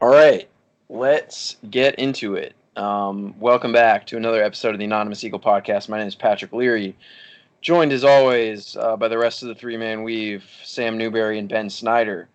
[0.00, 0.48] All right,
[0.88, 2.54] let's get into it.
[2.76, 5.88] Um, welcome back to another episode of the Anonymous Eagle podcast.
[5.88, 6.96] My name is Patrick Leary,
[7.62, 11.48] joined as always uh, by the rest of the three man weave Sam Newberry and
[11.48, 12.28] Ben Snyder.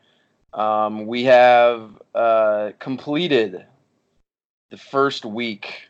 [0.53, 3.65] Um, we have uh, completed
[4.69, 5.83] the first week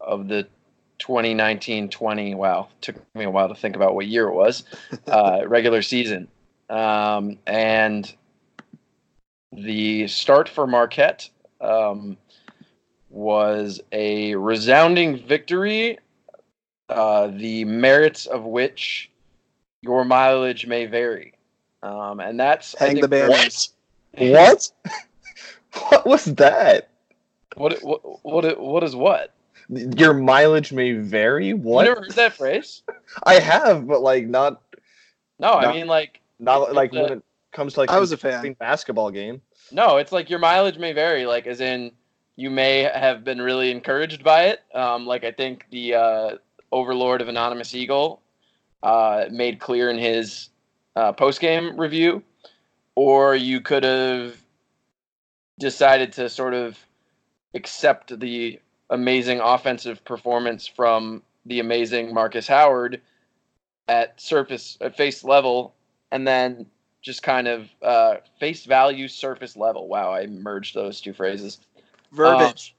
[0.00, 0.48] of the
[0.98, 4.64] 2019-20 wow took me a while to think about what year it was
[5.08, 6.26] uh, regular season
[6.70, 8.14] um, and
[9.52, 11.28] the start for marquette
[11.60, 12.16] um,
[13.08, 15.98] was a resounding victory
[16.88, 19.10] uh, the merits of which
[19.82, 21.34] your mileage may vary
[21.82, 23.70] um, and that's Hang think, the banners.
[24.12, 24.70] What?
[25.88, 26.88] what was that?
[27.56, 29.32] what what what what is what
[29.68, 31.52] Your mileage may vary.
[31.52, 31.82] What?
[31.82, 32.82] you never heard that phrase
[33.24, 34.60] I have, but like not
[35.38, 38.16] no i mean like not like a- when it comes to like I was a
[38.16, 38.68] consistent fan.
[38.68, 39.40] basketball game.
[39.72, 41.26] No, it's like your mileage may vary.
[41.26, 41.92] Like, as in,
[42.36, 44.60] you may have been really encouraged by it.
[44.74, 46.30] Um, like, I think the uh,
[46.72, 48.20] overlord of Anonymous Eagle
[48.82, 50.48] uh, made clear in his
[50.96, 52.22] uh, post game review,
[52.94, 54.36] or you could have
[55.58, 56.78] decided to sort of
[57.54, 63.00] accept the amazing offensive performance from the amazing Markus Howard
[63.88, 65.74] at surface at face level,
[66.10, 66.66] and then
[67.02, 69.88] just kind of uh, face value surface level.
[69.88, 71.58] Wow, I merged those two phrases.
[72.12, 72.74] Verbiage.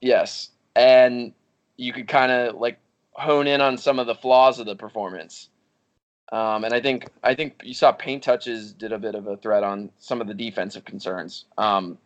[0.00, 1.32] Yes, and
[1.76, 2.78] you could kind of like
[3.12, 5.48] hone in on some of the flaws of the performance.
[6.32, 9.36] Um, and I think I think you saw paint touches did a bit of a
[9.36, 11.44] threat on some of the defensive concerns.
[11.58, 11.98] Um,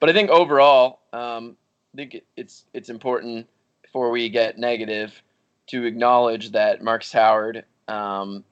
[0.00, 1.56] but I think overall, um,
[1.94, 3.46] I think it's it's important
[3.82, 5.22] before we get negative
[5.68, 8.44] to acknowledge that Markus Howard um,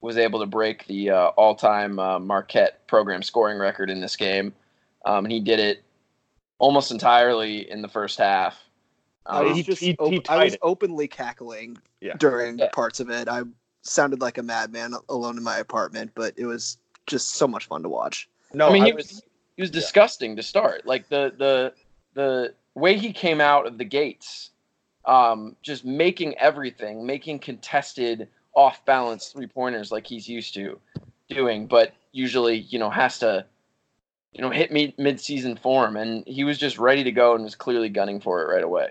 [0.00, 4.52] was able to break the uh, all-time uh, Marquette program scoring record in this game.
[5.04, 5.82] Um, and he did it
[6.58, 8.58] almost entirely in the first half.
[9.26, 10.60] I Um, was he- just he- op- he I was it.
[10.62, 12.14] openly cackling Yeah.
[12.18, 12.68] during Yeah.
[12.72, 13.28] parts of it.
[13.28, 13.42] I
[13.82, 17.82] sounded like a madman alone in my apartment, but it was just so much fun
[17.82, 18.28] to watch.
[18.52, 19.22] No, I mean, he was- was
[19.56, 20.86] he was disgusting to start.
[20.86, 21.74] Like the the
[22.14, 24.50] the way he came out of the gates,
[25.04, 30.78] um, just making everything, making contested off balance three pointers like he's used to
[31.28, 33.44] doing, but usually you know has to
[34.32, 37.44] you know hit me mid season form, and he was just ready to go and
[37.44, 38.90] was clearly gunning for it right away.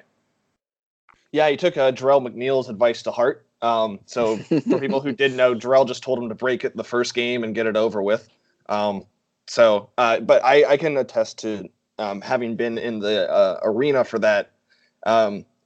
[1.31, 3.45] yeah, he took uh, Jarrell McNeil's advice to heart.
[3.61, 6.83] Um, so for people who didn't know, Jarrell just told him to break it the
[6.83, 8.29] first game and get it over with.
[8.67, 9.05] Um,
[9.47, 14.03] so, uh, but I, I can attest to um, having been in the uh, arena
[14.03, 14.51] for that.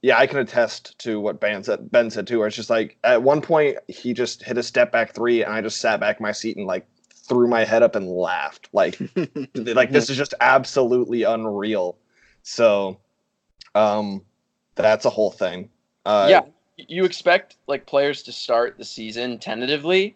[0.04, 1.90] Yeah, I can attest to what Ben said.
[1.90, 2.40] Ben said too.
[2.40, 5.50] Where it's just like at one point he just hit a step back three, and
[5.50, 8.68] I just sat back in my seat and like threw my head up and laughed.
[8.74, 9.00] Like,
[9.54, 11.96] like this is just absolutely unreal.
[12.42, 12.98] So,
[13.74, 14.20] um,
[14.74, 15.70] that's a whole thing.
[16.04, 16.42] Uh, yeah,
[16.76, 20.14] you expect like players to start the season tentatively,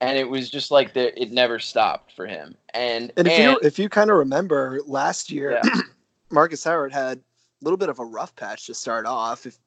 [0.00, 2.54] and it was just like the, it never stopped for him.
[2.72, 5.80] And And if and- you if you kind of remember last year, Yeah.
[6.30, 7.20] Markus Howard had a
[7.62, 9.46] little bit of a rough patch to start off.
[9.46, 9.58] If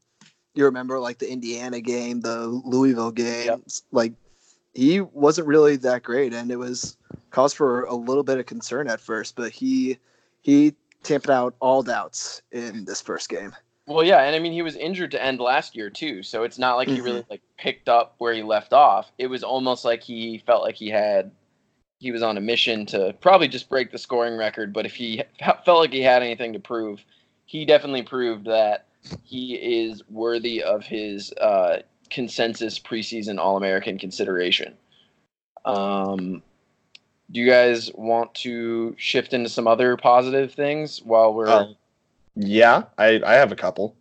[0.53, 4.13] you remember, like the Indiana game, the Louisville games, like
[4.73, 6.97] he wasn't really that great, and it was
[7.31, 9.35] cause for a little bit of concern at first.
[9.35, 9.97] But he
[10.41, 10.73] he
[11.03, 13.53] tamped out all doubts in this first game.
[13.87, 16.57] Well, yeah, and I mean he was injured to end last year too, so it's
[16.57, 17.31] not like he really Mm-hmm.
[17.31, 19.11] like picked up where he left off.
[19.19, 21.31] It was almost like he felt like he had
[21.99, 25.21] he was on a mission to probably just break the scoring record, but if he
[25.65, 27.03] felt like he had anything to prove,
[27.45, 28.85] he definitely proved that
[29.23, 34.73] he is worthy of his uh, consensus preseason All-American consideration.
[35.63, 36.41] Um,
[37.31, 41.75] do you guys want to shift into some other positive things while we're Um,
[42.35, 43.95] yeah, I, I have a couple.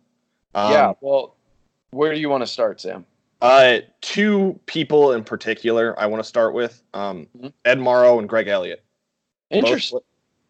[0.53, 1.35] Um, yeah, well,
[1.91, 3.05] where do you want to start, Sam?
[3.41, 7.53] Uh, two people in particular I want to start with um, Mhm.
[7.65, 8.83] Ed Morrow and Greg Elliott.
[9.51, 9.99] Both- Interesting.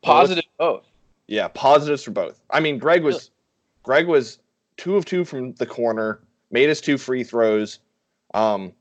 [0.01, 0.85] Positive both.
[1.27, 2.39] Yeah, positives for both.
[2.49, 3.31] I mean, Greg was
[3.83, 4.39] Greg was
[4.77, 7.79] two of two from the corner, made his two free throws.
[8.33, 8.73] Um,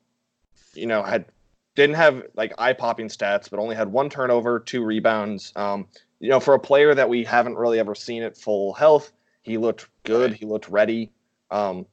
[0.75, 1.27] you know, had
[1.75, 5.53] didn't have like eye popping stats, but only had one turnover, two rebounds.
[5.57, 5.87] Um,
[6.21, 9.13] you know, for a player that we haven't really ever seen at full health,
[9.43, 10.33] he looked good.
[10.33, 11.11] He looked ready.
[11.51, 11.87] Um,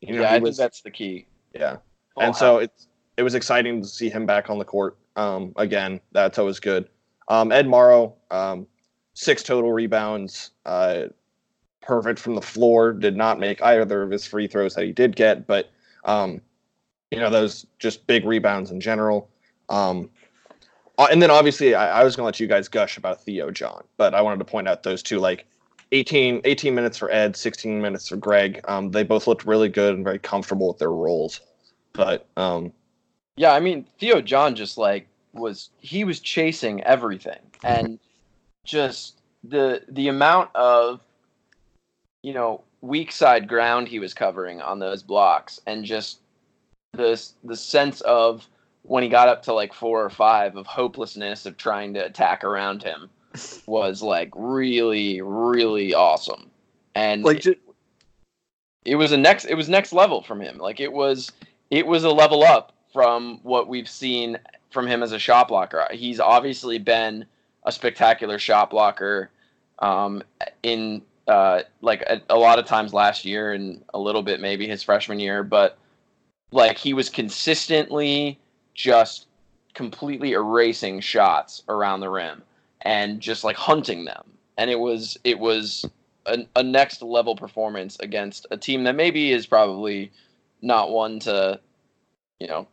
[0.00, 1.26] you know, yeah, I was, think that's the key.
[1.54, 1.76] Yeah,
[2.14, 2.38] full and health.
[2.38, 6.00] so it's it was exciting to see him back on the court um, again.
[6.12, 6.88] That's always good.
[7.28, 8.66] Um, Ed Morrow, um,
[9.16, 11.04] six total rebounds, uh,
[11.80, 12.92] perfect from the floor.
[12.92, 15.70] Did not make either of his free throws that he did get, but
[16.04, 16.40] um,
[17.10, 19.28] you know those just big rebounds in general.
[19.68, 20.10] Um,
[20.98, 23.82] uh, and then obviously I, I was gonna let you guys gush about Theo John,
[23.96, 25.46] but I wanted to point out those two like
[25.92, 28.60] 18, 18 minutes for Ed, 16 minutes for Greg.
[28.68, 31.40] Um, they both looked really good and very comfortable with their roles.
[31.92, 32.72] But um,
[33.36, 37.98] yeah, I mean Theo John just like was he was chasing everything and
[38.66, 41.00] just the the amount of
[42.22, 46.18] you know weak side ground he was covering on those blocks and just
[46.92, 48.46] the the sense of
[48.82, 52.44] when he got up to like four or five of hopelessness of trying to attack
[52.44, 53.08] around him
[53.66, 56.50] was like really really awesome.
[56.94, 57.60] And like it,
[58.84, 60.58] it was a next it was next level from him.
[60.58, 61.30] Like it was
[61.70, 64.38] it was a level up from what we've seen
[64.70, 65.86] from him as a shot blocker.
[65.92, 67.26] He's obviously been
[67.66, 69.30] a spectacular shot blocker
[69.80, 70.22] um,
[70.62, 74.66] in uh, like a, a lot of times last year and a little bit maybe
[74.66, 75.76] his freshman year but
[76.52, 78.38] like he was consistently
[78.74, 79.26] just
[79.74, 82.42] completely erasing shots around the rim
[82.82, 84.24] and just like hunting them.
[84.56, 85.84] And it was it was
[86.24, 90.10] a, a next level performance against a team that maybe is probably
[90.62, 91.60] not one to,
[92.40, 92.66] you know,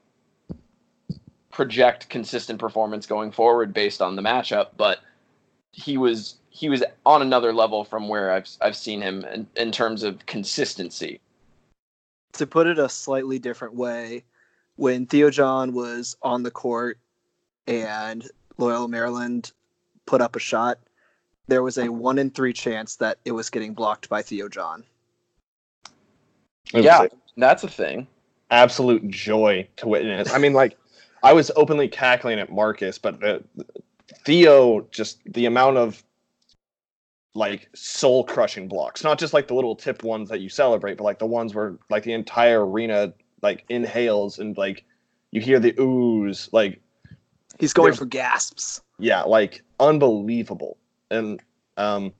[1.53, 4.99] project consistent performance going forward based on the matchup, but
[5.71, 9.71] he was he was on another level from where I've I've seen him in, in
[9.71, 11.21] terms of consistency
[12.33, 14.23] to put it a slightly different way,
[14.75, 16.97] when Theo John was on the court
[17.67, 18.27] and
[18.57, 19.51] Loyola Maryland
[20.05, 20.79] put up a shot,
[21.47, 24.83] there was a one in three chance that it was getting blocked by Theo John.
[26.73, 27.05] Yeah,
[27.37, 28.07] that's a thing.
[28.49, 30.33] Absolute joy to witness.
[30.33, 30.77] I mean, like,
[31.23, 33.43] I was openly cackling at Markus, but the,
[34.25, 36.03] Theo, just the amount of
[37.33, 41.03] like soul crushing blocks, not just like the little tip ones that you celebrate, but
[41.05, 44.85] like the ones where like the entire arena like inhales and like
[45.31, 46.49] you hear the ooze.
[46.51, 46.81] Like
[47.57, 48.81] he's going for gasps.
[48.99, 50.77] Yeah, like unbelievable.
[51.09, 51.41] And
[51.77, 52.13] um,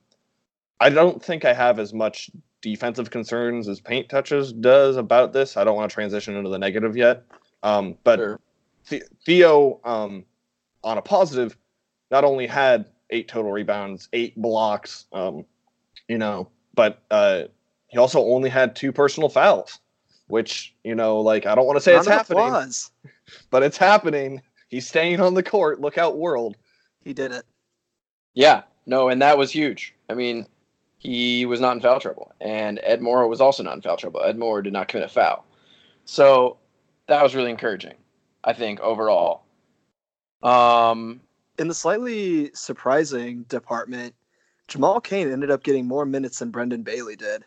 [0.80, 2.30] I don't think I have as much
[2.60, 5.56] defensive concerns as paint touches does about this.
[5.56, 7.24] I don't want to transition into the negative yet.
[7.62, 8.40] Um, but sure.
[8.84, 10.24] Theo, um,
[10.82, 11.56] on a positive,
[12.10, 15.06] not only had eight total rebounds, eight blocks.
[15.12, 15.44] Um,
[16.08, 17.44] you know, but uh,
[17.88, 19.78] he also only had two personal fouls,
[20.26, 22.90] which you know, like I don't want to say Round it's happening, applause.
[23.50, 24.42] but it's happening.
[24.68, 25.80] He's staying on the court.
[25.80, 26.56] Look out, world!
[27.04, 27.44] He did it.
[28.34, 29.94] Yeah, no, and that was huge.
[30.10, 30.46] I mean,
[30.98, 34.22] he was not in foul trouble, and Ed Morrow was also not in foul trouble.
[34.22, 35.46] Ed Morrow did not commit a foul,
[36.04, 36.58] so
[37.06, 37.94] that was really encouraging.
[38.44, 39.42] I think overall.
[40.42, 41.20] Um,
[41.58, 44.14] in the slightly surprising department,
[44.68, 47.44] Jamal Cain ended up getting more minutes than Brendan Bailey did.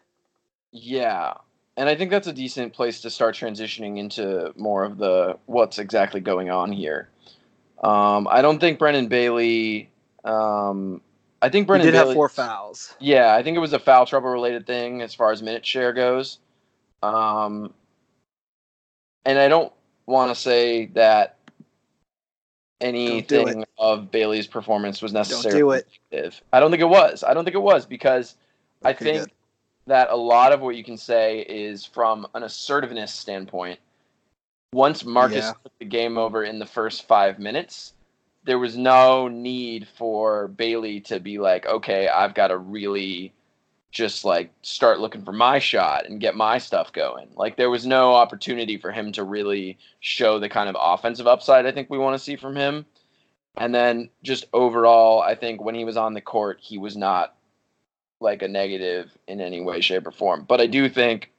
[0.72, 1.34] Yeah.
[1.78, 5.78] And I think that's a decent place to start transitioning into more of the what's
[5.78, 7.10] exactly going on here.
[7.84, 9.90] Um, I don't think Brendan Bailey.
[10.24, 11.02] Um,
[11.44, 12.96] I think Brendan he did Bailey, have four fouls.
[13.00, 15.94] Yeah, I think it was a foul trouble related thing as far as minute share
[15.94, 16.40] goes.
[17.04, 17.74] Um,
[19.26, 19.72] and I don't
[20.08, 21.38] want to say that
[22.82, 26.30] anything of Bailey's performance was necessarily do.
[26.52, 27.24] I don't think it was.
[27.24, 28.36] I don't think it was because
[28.84, 29.32] I think good.
[29.88, 33.80] that a lot of what you can say is from an assertiveness standpoint.
[34.74, 35.54] Once Markus yeah.
[35.64, 37.94] took the game over in the first five minutes,
[38.44, 43.34] there was no need for Bailey to be like, okay, I've got to really
[43.92, 47.30] just like start looking for my shot and get my stuff going.
[47.36, 51.66] Like there was no opportunity for him to really show the kind of offensive upside
[51.66, 52.86] I think we want to see from him.
[53.56, 57.36] And then just overall, I think when he was on the court, he was not
[58.20, 60.46] like a negative in any way, shape, or form.
[60.48, 61.32] But I do think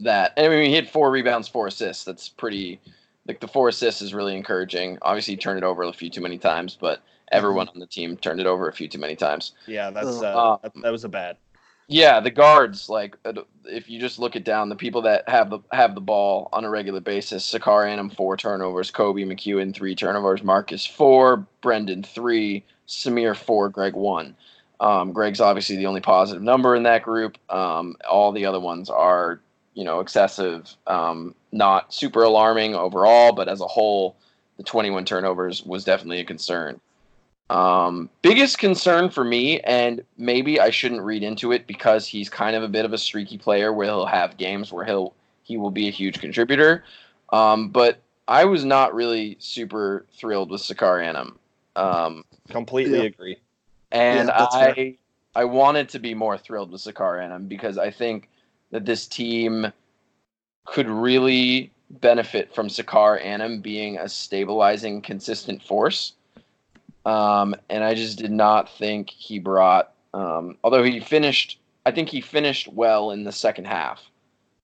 [0.00, 2.04] that I mean he had four rebounds, four assists.
[2.04, 2.80] That's pretty
[3.26, 4.98] like the four assists is really encouraging.
[5.02, 8.16] Obviously, he turned it over a few too many times, but everyone on the team
[8.16, 9.52] turned it over a few too many times.
[9.66, 11.36] Yeah, that's uh, um, that, was a bad.
[11.88, 13.32] Yeah, the guards like uh,
[13.64, 16.64] if you just look it down, the people that have the have the ball on
[16.64, 22.64] a regular basis: Sacar Anim four turnovers, Koby McEwen three turnovers, Markus four, Brendan three,
[22.86, 24.36] Samir four, Greg one.
[24.80, 27.38] Um, Greg's obviously the only positive number in that group.
[27.48, 29.40] Um, all the other ones are
[29.74, 34.16] you know excessive, um, not super alarming overall, but as a whole,
[34.56, 36.80] the 21 turnovers was definitely a concern.
[37.50, 42.56] Um, biggest concern for me, and maybe I shouldn't read into it because he's kind
[42.56, 45.70] of a bit of a streaky player where he'll have games where he'll he will
[45.70, 46.84] be a huge contributor.
[47.30, 51.38] Um, but I was not really super thrilled with Sacar Anim.
[51.76, 53.04] Um, Completely Yeah.
[53.04, 53.36] agree.
[53.90, 54.92] and Yeah, I fair.
[55.34, 58.28] I wanted to be more thrilled with Sacar Anim because I think
[58.70, 59.72] that this team
[60.64, 66.14] could really benefit from Sacar Anim being a stabilizing, consistent force.
[67.04, 69.92] Um, and I just did not think he brought.
[70.14, 74.02] Um, although he finished, I think he finished well in the second half.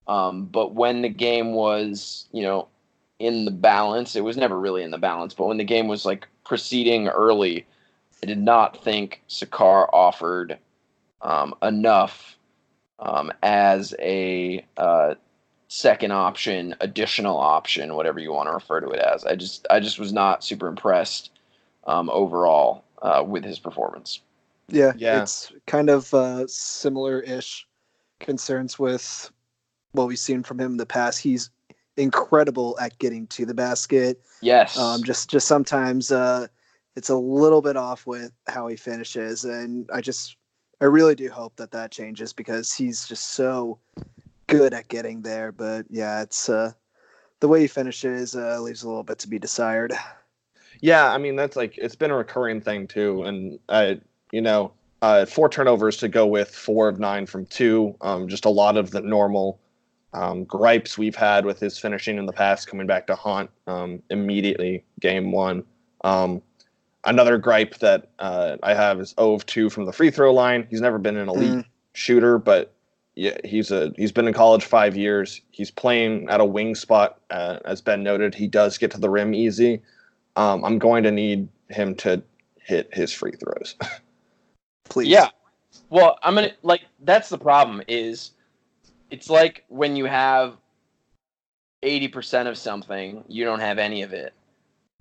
[0.07, 2.69] Um, but when the game was, you know,
[3.19, 5.35] in the balance, it was never really in the balance.
[5.35, 7.67] But when the game was like proceeding early,
[8.23, 10.59] I did not think Sacar offered
[11.21, 12.37] um, enough
[13.01, 15.15] um, as a uh,
[15.69, 19.25] second option, additional option, whatever you want to refer to it as.
[19.25, 21.31] I just I just was not super impressed
[21.89, 24.21] um, overall uh, with his performance.
[24.69, 25.23] Yeah, Yeah.
[25.23, 27.67] it's kind of uh, similar-ish
[28.21, 29.31] concerns with
[29.93, 31.19] what we've seen from him in the past.
[31.19, 31.51] He's
[31.97, 34.21] incredible at getting to the basket.
[34.43, 36.47] Yes, Um, just just sometimes uh,
[36.95, 40.37] it's a little bit off with how he finishes, and I just
[40.81, 43.79] I really do hope that that changes because he's just so
[44.47, 45.51] good at getting there.
[45.51, 46.73] But yeah, it's uh,
[47.41, 49.95] the way he finishes uh, leaves a little bit to be desired.
[50.81, 53.95] Yeah, I mean that's like it's been a recurring thing too, and uh,
[54.33, 57.95] you know, uh, four turnovers to go with four of nine from two.
[58.01, 59.59] Um, just a lot of the normal
[60.13, 64.03] um, gripes we've had with his finishing in the past coming back to haunt um,
[64.11, 65.65] immediately game one.
[66.05, 66.43] Um,
[67.05, 70.67] another gripe that uh, I have is 0 of 2 from the free throw line.
[70.71, 71.65] He's never been an elite Mm.
[71.93, 72.73] shooter, but
[73.17, 75.41] yeah, he's a he's been in college five years.
[75.51, 78.35] He's playing at a wing spot, uh, as Ben noted.
[78.35, 79.83] He does get to the rim easy.
[80.39, 82.23] Um, I'm going to need him to
[82.61, 83.75] hit his free throws.
[84.89, 85.09] Please.
[85.09, 85.31] Yeah.
[85.91, 88.31] Well, I'm gonna like that's the problem is
[89.11, 90.57] it's like when you have
[91.83, 94.33] eighty percent of something, you don't have any of it.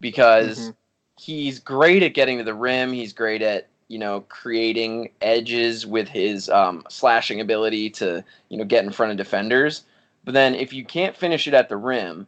[0.01, 0.75] Because Mhm.
[1.19, 6.07] he's great at getting to the rim, he's great at, you know, creating edges with
[6.07, 9.83] his um, slashing ability to, you know, get in front of defenders.
[10.25, 12.25] But then if you can't finish it at the rim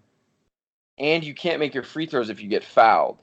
[1.00, 3.18] and you can't make your free throws if you get fouled,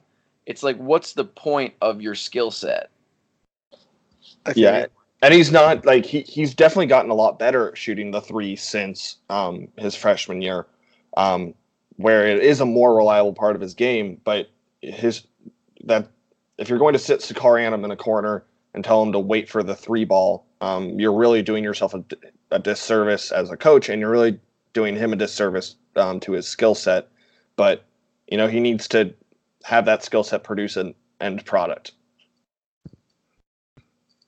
[0.45, 2.89] it's like what's the point of your skill set?
[4.55, 4.79] Yeah.
[4.79, 4.85] you.
[5.21, 8.55] and he's not like he, he's definitely gotten a lot better at shooting the three
[8.55, 10.65] since um, his freshman year,
[11.17, 11.53] um,
[11.97, 14.19] where it is a more reliable part of his game.
[14.23, 14.49] But
[14.81, 15.23] his
[15.83, 16.07] that
[16.57, 18.43] if you're going to sit Sakari Anim in a corner
[18.73, 22.03] and tell him to wait for the three ball, um, you're really doing yourself a,
[22.51, 24.39] a disservice as a coach, and you're really
[24.73, 27.09] doing him a disservice um, to his skill set.
[27.57, 27.83] But
[28.27, 29.13] you know he needs to
[29.63, 31.91] have that skill set produce an end product.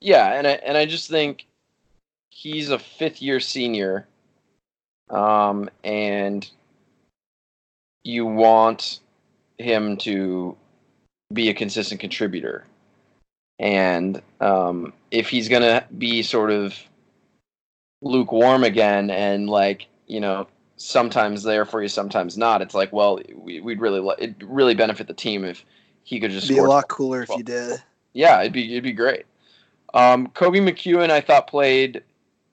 [0.02, 1.46] Yeah, and I and I just think
[2.30, 4.08] he's a fifth year senior,
[5.10, 6.50] um, and
[8.04, 9.00] you want
[9.58, 10.56] him to
[11.34, 12.66] be a consistent contributor,
[13.60, 16.76] and um, if he's gonna be sort of
[18.02, 20.48] lukewarm again and like you know
[20.82, 25.08] sometimes there for you sometimes not it's like well we, we'd really it'd really benefit
[25.08, 25.66] the team if
[26.10, 27.84] he could just It'd be a lot cooler if you did.
[28.14, 29.26] yeah, it'd be it'd be great.
[29.94, 32.04] Um, Koby McEwen, I thought played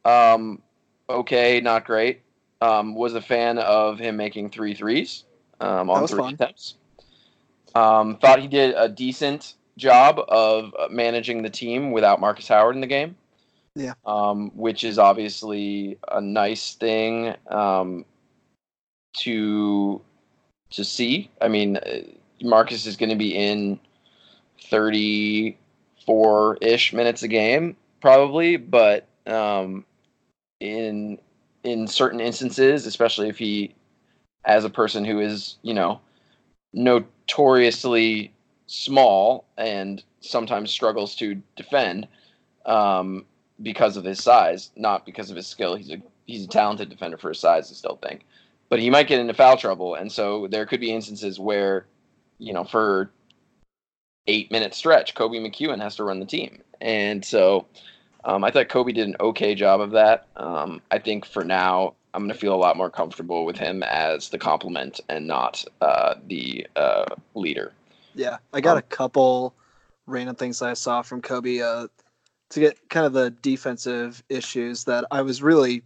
[0.04, 0.61] um,
[1.09, 2.21] okay, not great.
[2.61, 5.25] Um, was a fan of him making three threes
[5.61, 6.35] um, on three fun.
[6.35, 6.76] attempts.
[7.75, 12.75] Um, thought he did a decent job of uh, managing the team without Markus Howard
[12.75, 13.16] in the game.
[13.75, 13.92] Yeah.
[14.06, 18.06] Um, which is obviously a nice thing um,
[19.18, 20.00] to
[20.70, 21.30] to see.
[21.40, 22.00] I mean, uh,
[22.42, 23.78] Markus is going to be in
[24.62, 29.85] 34 ish minutes a game, probably, but um,
[30.61, 31.18] in
[31.64, 33.75] in certain instances, especially if he,
[34.44, 36.00] as a person who is, you know,
[36.73, 38.32] notoriously
[38.68, 42.06] small and sometimes struggles to defend
[42.66, 43.25] um,
[43.62, 45.75] because of his size, not because of his skill.
[45.75, 48.25] He's a he's a talented defender for his size, I still think,
[48.68, 51.87] but he might get into foul trouble, and so there could be instances where,
[52.38, 53.11] you know, for
[54.26, 57.66] eight minute stretch, Koby McEwen has to run the team, and so
[58.25, 60.26] um, I thought Koby did an okay job of that.
[60.37, 63.82] Um, I think for now, I'm going to feel a lot more comfortable with him
[63.82, 67.04] as the complement and not uh, the uh,
[67.35, 67.73] leader.
[68.14, 69.54] Yeah, I got Um, a couple
[70.06, 71.88] random things that I saw from Koby uh,
[72.50, 75.82] to get kind of the defensive issues that I was really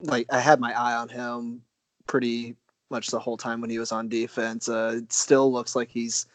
[0.00, 0.26] like.
[0.30, 1.62] I had my eye on him
[2.08, 2.56] pretty
[2.90, 4.68] much the whole time when he was on defense.
[4.68, 6.26] Uh, it still looks like he's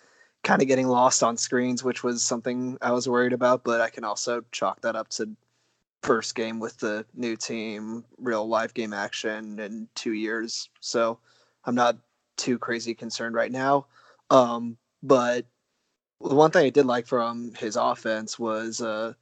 [0.43, 3.65] kind of getting lost on screens, which was something I was worried about.
[3.65, 5.29] But I can also chalk that up to
[6.03, 10.69] first game with the new team, real live game action in two years.
[10.79, 11.17] So
[11.65, 11.97] I'm not
[12.37, 13.87] too crazy concerned right now.
[14.29, 15.45] Um, but
[16.21, 19.13] the one thing I did like from his offense was uh,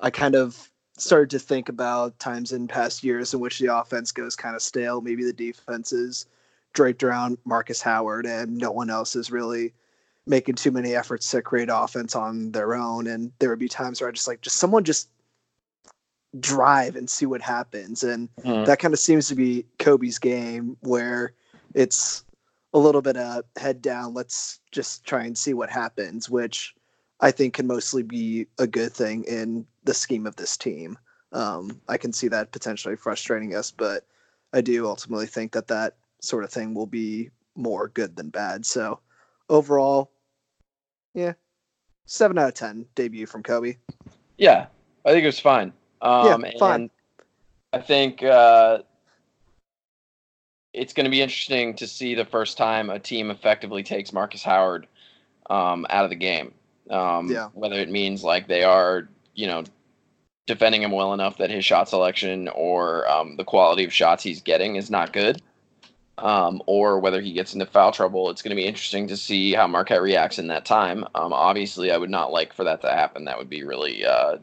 [0.00, 4.12] I kind of started to think about times in past years in which the offense
[4.12, 5.00] goes kind of stale.
[5.00, 6.26] Maybe the defense is
[6.72, 9.72] draped around Markus Howard and no one else is really
[10.26, 13.06] making too many efforts to create offense on their own.
[13.06, 15.08] And there would be times where I just like, just someone just
[16.40, 18.02] drive and see what happens.
[18.02, 18.64] And mm-hmm.
[18.64, 21.32] that kind of seems to be Koby's game where
[21.74, 22.24] it's
[22.74, 24.14] a little bit of head down.
[24.14, 26.74] Let's just try and see what happens, which
[27.20, 30.98] I think can mostly be a good thing in the scheme of this team.
[31.32, 34.04] Um, I can see that potentially frustrating us, but
[34.52, 38.66] I do ultimately think that that sort of thing will be more good than bad.
[38.66, 39.00] So
[39.48, 40.10] overall,
[41.14, 41.32] yeah,
[42.04, 43.78] seven out of ten debut from Koby.
[44.38, 44.66] Yeah,
[45.04, 45.72] I think it was fine.
[46.02, 46.90] Um, yeah, fine.
[47.72, 48.78] I think uh,
[50.72, 54.42] it's going to be interesting to see the first time a team effectively takes Markus
[54.42, 54.86] Howard
[55.50, 56.52] um, out of the game.
[56.90, 57.48] Um, yeah.
[57.54, 59.64] Whether it means like they are, you know,
[60.46, 64.40] defending him well enough that his shot selection or um, the quality of shots he's
[64.40, 65.42] getting is not good,
[66.18, 68.30] um, or whether he gets into foul trouble.
[68.30, 71.04] It's going to be interesting to see how Marquette reacts in that time.
[71.14, 73.24] Um, obviously, I would not like for that to happen.
[73.24, 74.38] That would be really uh,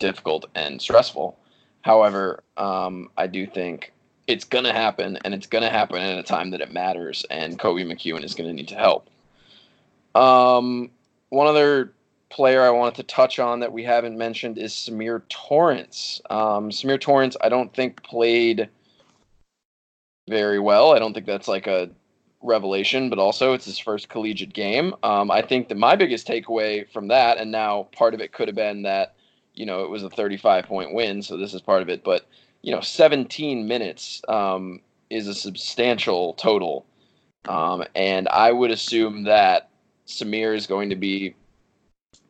[0.00, 1.38] difficult and stressful.
[1.82, 3.92] However, um, I do think
[4.26, 7.24] it's going to happen, and it's going to happen at a time that it matters,
[7.30, 9.08] and Koby McEwen is going to need to help.
[10.14, 10.90] Um,
[11.30, 11.92] one other
[12.32, 16.20] player I wanted to touch on that we haven't mentioned is Samir Torrence.
[16.30, 18.68] Um, Symir Torrence, I don't think played
[20.28, 20.94] very well.
[20.94, 21.90] I don't think that's like a
[22.42, 24.94] revelation, but also it's his first collegiate game.
[25.02, 28.48] Um, I think that my biggest takeaway from that, and now part of it could
[28.48, 29.14] have been that
[29.54, 32.04] you know, it was a 35 point win, so this is part of it.
[32.04, 32.26] But
[32.62, 34.80] you know, 17 minutes um,
[35.10, 36.86] is a substantial total,
[37.46, 39.68] um, and I would assume that
[40.06, 41.34] Samir is going to be.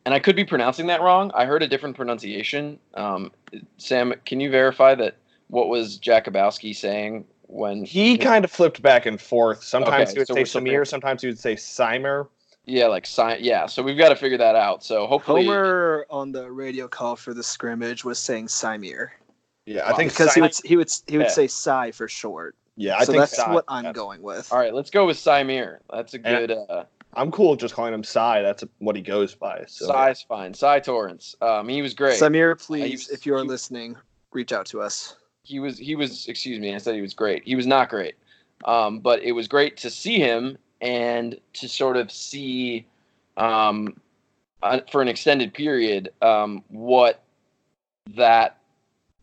[0.05, 1.31] And I could be pronouncing that wrong.
[1.33, 2.77] I heard a different pronunciation.
[2.93, 3.31] Um,
[3.77, 5.17] Sam, can you verify that?
[5.47, 9.63] What was Jakubowski saying when he kind of flipped back and forth?
[9.63, 12.27] Sometimes okay, he would so say Symir, sometimes he would say Simer.
[12.65, 13.41] Yeah, like science.
[13.41, 14.83] Yeah, so we've got to figure that out.
[14.83, 19.09] So hopefully, Homer on the radio call for the scrimmage was saying Simir.
[19.65, 21.31] Yeah, I think because he would he would he would yeah.
[21.31, 22.55] say Cy for short.
[22.75, 24.51] Yeah, I so think that's Cy, what I'm going with.
[24.51, 25.79] All right, let's go with Simir.
[25.91, 26.51] That's a good.
[26.51, 28.41] Uh, I'm cool just calling him Cy.
[28.41, 29.65] That's what he goes by.
[29.67, 29.87] So.
[29.87, 30.53] Cy's fine.
[30.53, 31.35] Cy Torrence.
[31.41, 32.19] Um, he was great.
[32.19, 33.95] Symir, please, uh, if you're listening,
[34.31, 35.15] reach out to us.
[35.43, 35.77] He was.
[35.77, 36.27] He was.
[36.27, 36.73] Excuse me.
[36.73, 37.43] I said he was great.
[37.43, 38.15] He was not great.
[38.65, 42.85] Um, but it was great to see him and to sort of see
[43.37, 43.99] um,
[44.61, 47.23] uh, for an extended period um, what
[48.15, 48.57] that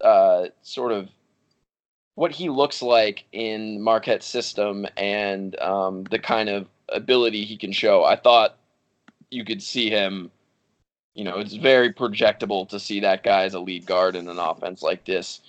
[0.02, 1.08] uh, sort of
[2.14, 7.72] what he looks like in Marquette's system and um, the kind of ability he can
[7.72, 8.04] show.
[8.04, 8.56] I thought
[9.30, 10.30] you could see him.
[11.14, 14.38] You know, it's very projectable to see that guy as a lead guard in an
[14.38, 15.40] offense like this.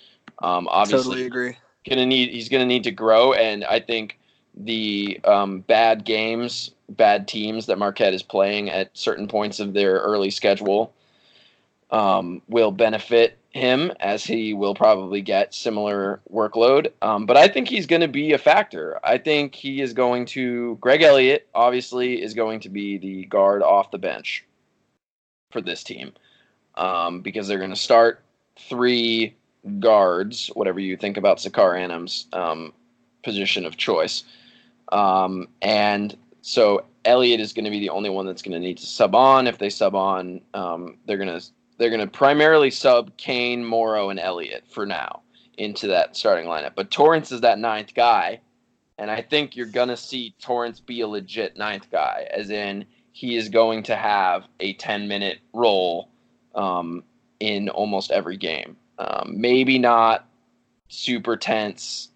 [0.42, 1.56] Um, obviously, totally agree.
[1.88, 4.18] Gonna need he's gonna need to grow, and I think
[4.54, 9.98] the um, bad games, bad teams that Marquette is playing at certain points of their
[9.98, 10.92] early schedule
[11.90, 16.90] um, will benefit him as he will probably get similar workload.
[17.02, 18.98] Um, but I think he's going to be a factor.
[19.04, 20.76] I think he is going to.
[20.80, 24.44] Greg Elliott obviously is going to be the guard off the bench
[25.50, 26.12] for this team
[26.76, 28.22] um, because they're going to start
[28.58, 29.34] three
[29.78, 32.72] guards, whatever you think about Sacar Anim's um,
[33.22, 34.24] position of choice.
[34.90, 38.78] Um, and so Elliott is going to be the only one that's going to need
[38.78, 39.46] to sub on.
[39.46, 41.46] If they sub on, um, they're going to
[41.82, 45.22] they're going to primarily sub Cain, Morrow, and Elliott for now
[45.58, 46.76] into that starting lineup.
[46.76, 48.40] But Torrence is that ninth guy,
[48.98, 52.84] and I think you're going to see Torrence be a legit ninth guy, as in
[53.10, 56.08] he is going to have a 10 minute role
[56.54, 57.02] um,
[57.40, 58.76] in almost every game.
[58.98, 60.28] Um, maybe not
[60.88, 62.10] super tense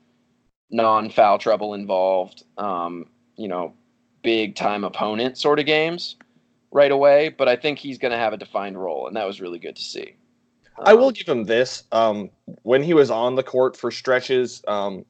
[0.71, 3.75] non foul trouble involved, um, you know,
[4.23, 6.15] big time opponent sort of games
[6.77, 7.31] right away.
[7.31, 9.77] But I think he's going to have a defined role, and that was really good
[9.77, 10.15] to see.
[10.79, 11.85] Um, I will give him this.
[11.91, 12.31] Um,
[12.63, 15.05] when he was on the court for stretches, um,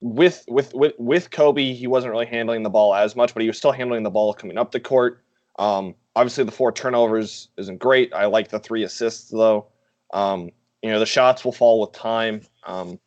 [0.00, 3.48] with with with with Koby, he wasn't really handling the ball as much, but he
[3.48, 5.24] was still handling the ball coming up the court.
[5.58, 8.12] Um, obviously, the four turnovers isn't great.
[8.12, 9.66] I like the three assists though.
[10.12, 10.50] Um,
[10.82, 12.42] you know, the shots will fall with time.
[12.66, 13.00] Um,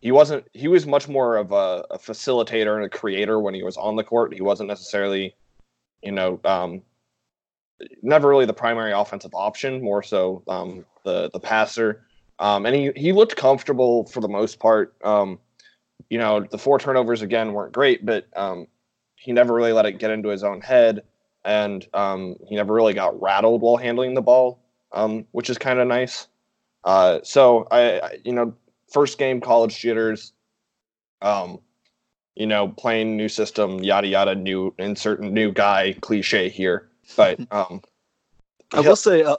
[0.00, 0.46] he wasn't.
[0.52, 3.96] He was much more of a, a, facilitator and a creator when he was on
[3.96, 4.34] the court.
[4.34, 5.34] He wasn't necessarily,
[6.04, 6.82] you know, um,
[8.02, 9.82] never really the primary offensive option.
[9.82, 12.04] More so um, the the passer.
[12.38, 14.94] Um, and he he looked comfortable for the most part.
[15.04, 15.38] Um,
[16.10, 18.66] you know, the four turnovers again weren't great, but um,
[19.16, 21.02] he never really let it get into his own head,
[21.44, 24.60] and um, he never really got rattled while handling the ball,
[24.92, 26.28] um, which is kind of nice.
[26.84, 28.54] Uh, so I, I, you know,
[28.92, 30.32] first game college jitters,
[31.22, 31.60] um,
[32.36, 37.82] you know, playing new system, yada yada, new insert new guy cliche here, but um,
[38.72, 39.36] I will say, uh,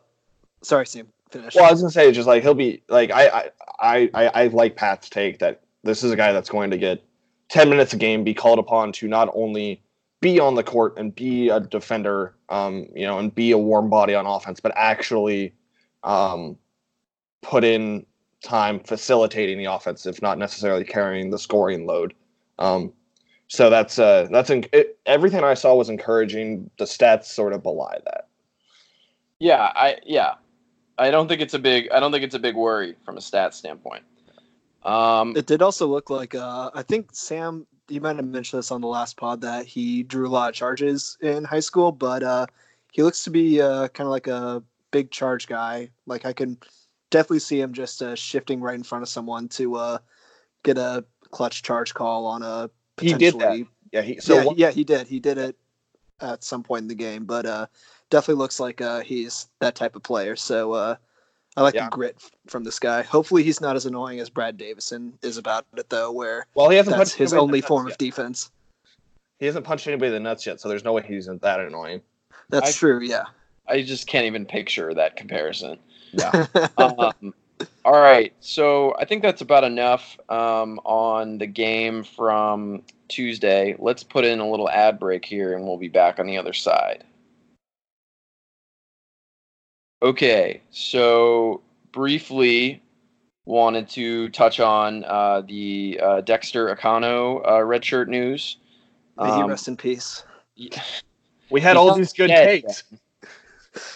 [0.61, 1.07] sorry, Sam.
[1.31, 1.55] Finish.
[1.55, 4.75] Well, I was gonna say just like he'll be like I I I I like
[4.75, 7.03] Pat's take that this is a guy that's going to get
[7.49, 9.81] ten minutes a game, be called upon to not only
[10.21, 13.89] be on the court and be a defender, um, you know, and be a warm
[13.89, 15.53] body on offense, but actually
[16.03, 16.57] um,
[17.41, 18.05] put in
[18.41, 22.13] time facilitating the offense, if not necessarily carrying the scoring load.
[22.59, 22.93] Um,
[23.47, 26.69] so that's uh, that's in, it, everything I saw was encouraging.
[26.77, 28.27] The stats sort of belie that.
[29.39, 30.35] Yeah, I yeah,
[30.97, 33.21] I don't think it's a big I don't think it's a big worry from a
[33.21, 34.03] stat standpoint.
[34.83, 38.71] Um, it did also look like uh, I think Sam you might have mentioned this
[38.71, 42.23] on the last pod that he drew a lot of charges in high school, but
[42.23, 42.47] uh,
[42.91, 45.89] he looks to be uh, kind of like a big charge guy.
[46.07, 46.57] Like I can
[47.11, 49.97] definitely see him just uh, shifting right in front of someone to uh,
[50.63, 53.25] get a clutch charge call on a potentially.
[53.25, 53.67] He did that.
[53.91, 55.07] Yeah, he so yeah, yeah, he did.
[55.07, 55.55] He did it
[56.21, 57.67] at some point in the game, but uh,
[58.09, 60.35] definitely looks like uh, he's that type of player.
[60.35, 60.95] So uh,
[61.57, 61.85] I like yeah.
[61.85, 63.03] the grit from this guy.
[63.03, 66.11] Hopefully, he's not as annoying as Brad Davison is about it, though.
[66.11, 67.93] Where well, he hasn't that's his only form yet.
[67.93, 68.51] of defense.
[69.39, 72.01] He hasn't punched anybody in the nuts yet, so there's no way he's that annoying.
[72.49, 73.01] That's I, true.
[73.01, 73.23] Yeah.
[73.67, 75.79] I just can't even picture that comparison.
[76.17, 76.47] Yeah.
[76.77, 77.33] um,
[77.83, 78.33] all right.
[78.39, 83.75] So I think that's about enough um, on the game from Tuesday.
[83.79, 86.53] Let's put in a little ad break here, and we'll be back on the other
[86.53, 87.03] side.
[90.01, 92.81] Okay, so briefly
[93.45, 98.57] wanted to touch on uh, the uh, Dexter Akanno uh, redshirt news.
[99.17, 100.23] May um, he rest in peace.
[101.49, 102.83] We had all these good takes.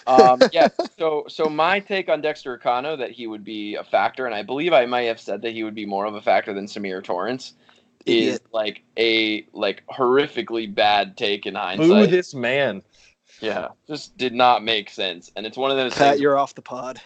[0.08, 4.26] Um, yeah, so so my take on Dexter Akanno that he would be a factor,
[4.26, 6.54] and I believe I might have said that he would be more of a factor
[6.54, 7.54] than Symir Torrence,
[8.06, 11.88] is like a like horrifically bad take in hindsight.
[11.88, 12.82] Boo this man.
[13.42, 15.94] Yeah, just did not make sense, and it's one of those.
[15.94, 17.02] Pat, things, you're off the pod.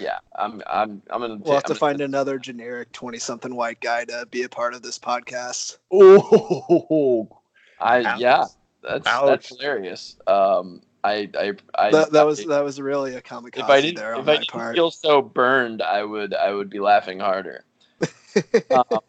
[0.00, 0.62] Yeah, I'm.
[0.66, 1.02] I'm.
[1.10, 1.36] I'm gonna.
[1.36, 4.98] We'll have to find another generic twenty-something white guy to be a part of this
[4.98, 5.78] podcast.
[5.90, 7.28] Oh,
[7.80, 8.20] I Ouch.
[8.20, 8.44] yeah,
[8.82, 9.26] that's Ouch.
[9.26, 10.16] that's hilarious.
[10.26, 13.56] Um, I I, I that, that was that was really a comic.
[13.56, 14.74] If I didn't, there if I didn't part.
[14.74, 17.64] feel so burned, I would I would be laughing harder.
[18.70, 19.00] um,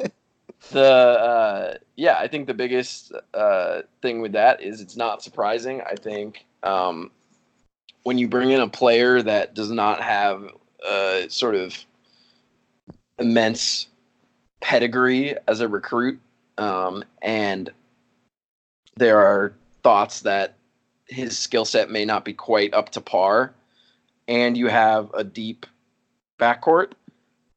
[0.72, 5.82] the uh, yeah, I think the biggest uh, thing with that is it's not surprising.
[5.82, 7.12] I think um,
[8.04, 10.48] when you bring in a player that does not have
[10.88, 11.78] a sort of
[13.20, 13.88] immense
[14.62, 16.20] pedigree as a recruit,
[16.58, 17.72] um, and
[18.96, 19.54] there are
[19.84, 20.56] thoughts that
[21.08, 23.54] his skill set may not be quite up to par,
[24.28, 25.66] and you have a deep
[26.40, 26.94] backcourt.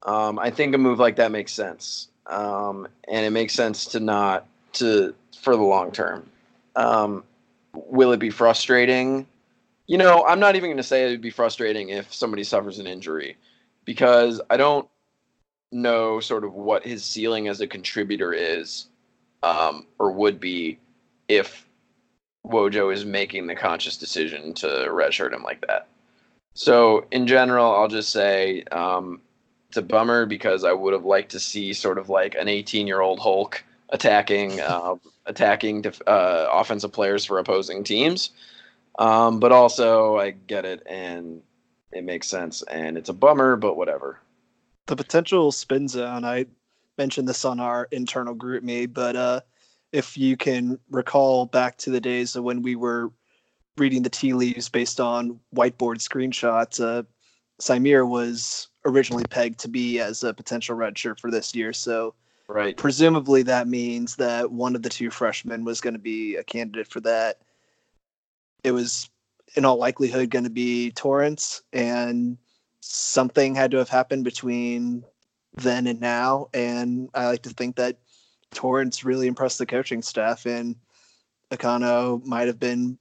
[0.03, 4.01] Um, I think a move like that makes sense, um, and it makes sense to
[4.01, 6.29] not to for the long term.
[6.75, 7.25] Um,
[7.73, 9.27] will it be frustrating?
[9.87, 12.79] You know, I'm not even going to say it would be frustrating if somebody suffers
[12.79, 13.37] an injury
[13.85, 14.89] because I don't
[15.73, 18.87] know sort of what his ceiling as a contributor is
[19.43, 20.79] um, or would be
[21.29, 21.66] if
[22.47, 25.89] Wojo is making the conscious decision to redshirt him like that.
[26.55, 29.21] So, in general, I'll just say um,
[29.69, 32.87] it's a bummer because I would have liked to see sort of like an 18
[32.87, 34.95] year old Hulk attacking uh,
[35.27, 38.31] attacking def- uh, offensive players for opposing teams.
[38.99, 41.43] Um, but also, I get it and
[41.93, 44.21] it makes sense, and it's a bummer, but whatever.
[44.87, 46.25] The potential spin zone.
[46.25, 46.47] I
[46.97, 49.41] mentioned this on our internal GroupMe, but uh,
[49.97, 53.11] if you can recall back to the days of when we were
[53.79, 57.03] reading the tea leaves based on whiteboard screenshots, uh,
[57.61, 61.73] Symir was originally pegged to be as a potential redshirt for this year.
[61.73, 62.15] So
[62.49, 62.77] Right.
[62.77, 66.87] Presumably, that means that one of the two freshmen was going to be a candidate
[66.87, 67.39] for that.
[68.63, 69.11] It was,
[69.57, 72.39] in all likelihood, going to be Torrence, and
[72.81, 75.05] something had to have happened between
[75.55, 76.49] then and now.
[76.55, 77.99] And I like to think that
[78.55, 80.77] Torrence really impressed the coaching staff, and
[81.51, 82.99] Akanno might have been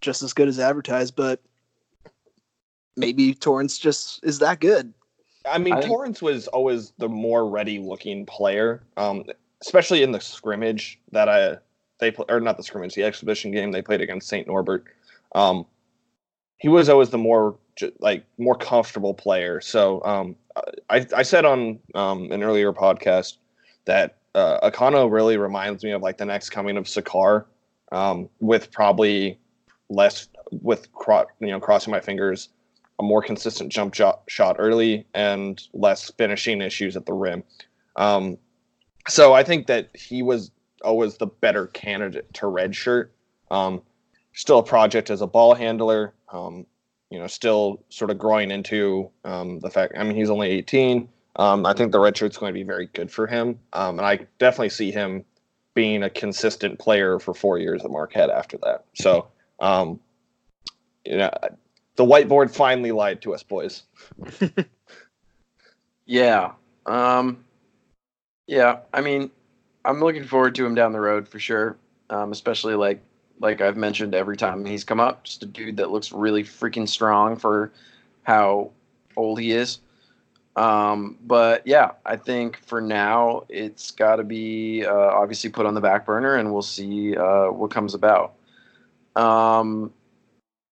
[0.00, 1.40] just as good as advertised, but
[2.96, 4.92] maybe Torrence just is that good.
[5.50, 9.24] I mean, I Torrence was always the more ready-looking player, um,
[9.62, 11.56] especially in the scrimmage that I
[11.98, 14.84] they pl- or not the scrimmage, the exhibition game they played against Saint Norbert.
[15.34, 15.66] Um,
[16.58, 17.56] he was always the more
[18.00, 19.60] like more comfortable player.
[19.60, 20.36] So um,
[20.90, 23.36] I I said on um, an earlier podcast
[23.86, 27.44] that uh, Akanno really reminds me of like the next coming of Sacar,
[27.92, 29.38] um, with probably
[29.88, 30.28] less
[30.62, 32.48] with cro- you know crossing my fingers
[33.00, 37.42] a more consistent jump shot, shot early and less finishing issues at the rim.
[37.96, 38.36] Um,
[39.08, 40.50] so I think that he was
[40.84, 43.08] always the better candidate to redshirt.
[43.50, 43.80] Um,
[44.34, 46.12] still a project as a ball handler.
[46.30, 46.66] Um,
[47.08, 49.94] you know, still sort of growing into um, the fact.
[49.96, 51.08] I mean, he's only 18.
[51.36, 54.06] Um, I think the red shirt's going to be very good for him, um, and
[54.06, 55.24] I definitely see him
[55.74, 58.84] being a consistent player for four years at Marquette after that.
[58.94, 59.28] So,
[59.60, 60.00] um,
[61.04, 61.30] you know,
[61.96, 63.84] the whiteboard finally lied to us, boys.
[66.10, 66.54] Yeah.
[66.86, 67.44] Um,
[68.48, 68.80] yeah.
[68.92, 69.30] I mean,
[69.84, 71.76] I'm looking forward to him down the road for sure.
[72.10, 73.00] Um, especially like
[73.38, 76.88] like I've mentioned every time he's come up, just a dude that looks really freaking
[76.88, 77.70] strong for
[78.24, 78.72] how
[79.16, 79.78] old he is.
[80.56, 85.74] Um, but yeah, I think for now it's got to be uh, obviously put on
[85.74, 88.34] the back burner, and we'll see uh, what comes about.
[89.16, 89.92] Um,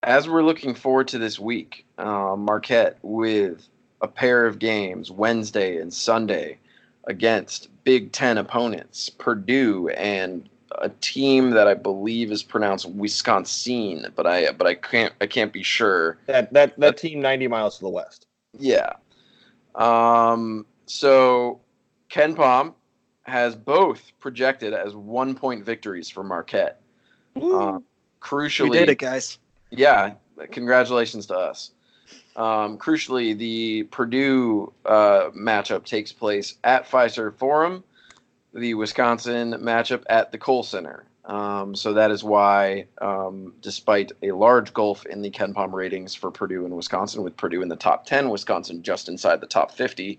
[0.02, 3.68] as we're looking forward to this week, uh, Marquette with
[4.00, 6.58] a pair of games Wednesday and Sunday
[7.04, 10.48] against Big Ten opponents, Purdue and
[10.80, 15.52] a team that I believe is pronounced Wisconsin, but I but I can't I can't
[15.52, 16.18] be sure.
[16.26, 18.26] That that that team 90 miles to the west.
[18.58, 18.92] Yeah.
[19.78, 21.60] Um, so
[22.10, 22.74] KenPom
[23.22, 26.80] has both projected as one point victories for Marquette.
[27.36, 27.78] Uh,
[28.20, 29.38] crucially, We did it, guys.
[29.70, 30.14] yeah,
[30.50, 31.70] congratulations to us.
[32.36, 37.84] Um, crucially, the Purdue uh, matchup takes place at Fiserv Forum,
[38.54, 41.04] the Wisconsin matchup at the Kohl Center.
[41.28, 46.30] Um, so that is why, um, despite a large gulf in the KenPom ratings for
[46.30, 50.18] Purdue and Wisconsin, with Purdue in the top 10, Wisconsin just inside the top 50,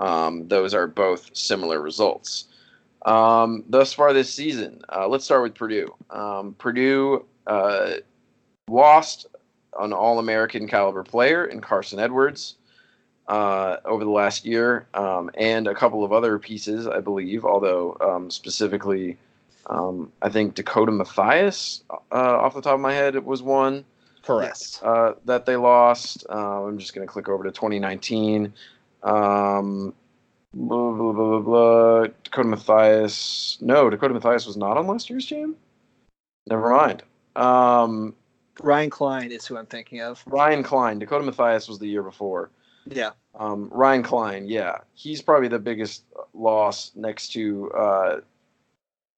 [0.00, 2.46] um, those are both similar results.
[3.06, 5.94] Um, thus far this season, uh, let's start with Purdue.
[6.10, 7.94] Um, Purdue uh,
[8.68, 9.26] lost
[9.78, 12.56] an All American caliber player in Carson Edwards
[13.28, 17.44] uh, over the last year, um, and a couple of other pieces, I believe.
[17.44, 19.16] Although specifically,
[19.66, 23.84] um, I think Dakota Mathias, uh, off the top of my head, was one
[24.22, 24.80] Correct.
[24.82, 26.26] uh, that they lost.
[26.28, 28.52] Uh, I'm just going to click over to 2019.
[29.02, 29.94] Um,
[30.54, 32.06] blah, blah, blah, blah, blah.
[32.24, 33.58] Dakota Mathias.
[33.60, 35.56] No, Dakota Mathias was not on last year's team.
[36.48, 37.02] Never mind.
[37.36, 38.14] Um,
[38.60, 40.22] Ryan Cline is who I'm thinking of.
[40.26, 40.98] Ryan Cline.
[40.98, 42.50] Dakota Mathias was the year before.
[42.86, 43.10] Yeah.
[43.34, 48.20] Um, Ryan Cline, yeah, he's probably the biggest loss next to uh,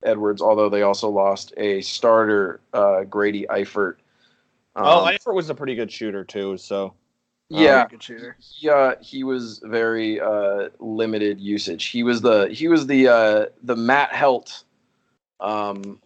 [0.04, 0.42] Edwards.
[0.42, 3.96] Although they also lost a starter, uh, Grady Eifert.
[4.76, 6.56] Um, oh, Eifert was a pretty good shooter too.
[6.56, 6.94] So
[7.48, 8.36] yeah, Very good shooter.
[8.40, 11.86] he, uh, he was very uh, limited usage.
[11.86, 14.64] He was the he was the uh, the Matt Heldt,
[15.40, 16.00] um,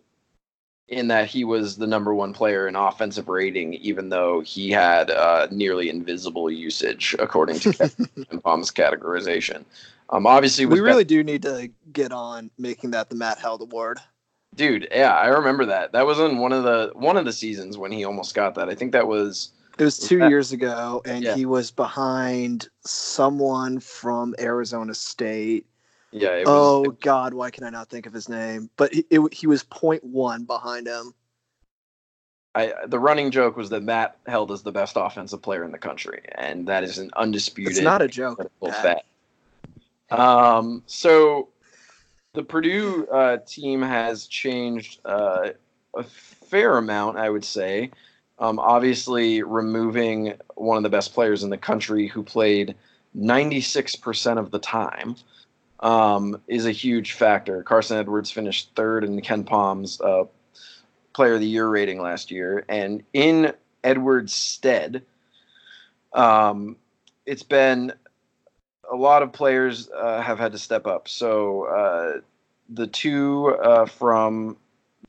[0.88, 5.10] in that he was the number one player in offensive rating, even though he had
[5.10, 7.72] uh, nearly invisible usage according to
[8.16, 9.64] Kevin Palm's categorization.
[10.10, 13.98] Um, obviously, We really do need to get on making that the Matt Heldt Award.
[14.54, 14.88] dude.
[14.90, 15.92] Yeah, I remember that.
[15.92, 18.68] That was in one of the one of the seasons when he almost got that.
[18.68, 21.34] I think that was It was two years ago, and Yeah.
[21.36, 25.66] he was behind someone from Arizona State.
[26.10, 26.30] yeah.
[26.30, 28.70] It was, oh God, why can I not think of his name?
[28.76, 31.12] But he, it, he was point one behind him.
[32.54, 35.78] I, the running joke was that Matt Heldt as the best offensive player in the
[35.78, 37.72] country, and that is an undisputed.
[37.74, 38.50] It's not a joke.
[38.82, 39.04] fact.
[40.10, 41.48] Um, so
[42.34, 45.50] the Purdue uh, team has changed uh,
[45.96, 47.90] a fair amount, I would say.
[48.38, 52.76] Um, obviously, removing one of the best players in the country who played
[53.16, 55.16] 96% of the time
[55.80, 57.62] um, is a huge factor.
[57.62, 60.24] Carson Edwards finished third in KenPom's uh,
[61.12, 65.02] Player of the Year rating last year, and in Edwards' stead,
[66.12, 66.76] um,
[67.26, 67.92] it's been
[68.90, 71.08] a lot of players uh, have had to step up.
[71.08, 72.20] So uh,
[72.68, 74.56] the two uh, from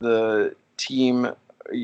[0.00, 1.28] the team,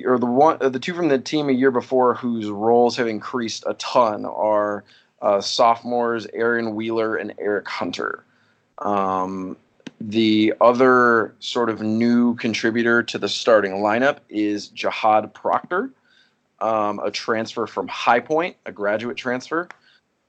[0.05, 3.65] or the one, the two from the team a year before, whose roles have increased
[3.67, 4.85] a ton, are
[5.23, 8.25] uh, sophomores Aaron Wheeler and Eric Hunter.
[8.79, 9.57] Um,
[10.01, 15.91] the other sort of new contributor to the starting lineup is Jahaad Proctor,
[16.61, 19.69] um, a transfer from High Point, a graduate transfer.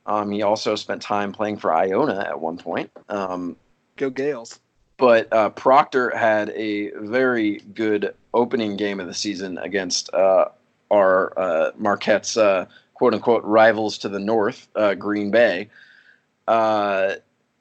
[0.08, 2.90] Um, he also spent time playing for Iona at one point.
[3.10, 3.56] Um,
[3.98, 4.60] Go Gales.
[4.98, 10.46] But uh, Proctor had a very good opening game of the season against uh,
[10.90, 15.70] our uh, Marquette's uh, quote unquote rivals to the north, uh, Green Bay.
[16.48, 17.16] Uh,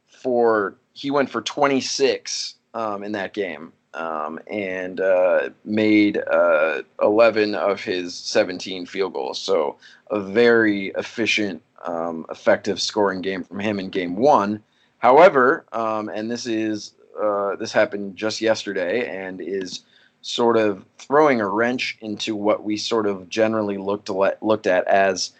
[0.06, 7.54] for he went for 26 um, in that game um, and uh, made uh, 11
[7.54, 9.38] of his 17 field goals.
[9.38, 9.76] So
[10.10, 14.62] a very efficient, um, effective scoring game from him in game one.
[14.98, 19.84] However, um, and this is uh, this happened just yesterday and is
[20.22, 24.86] sort of throwing a wrench into what we sort of generally looked at, looked at
[24.88, 25.32] as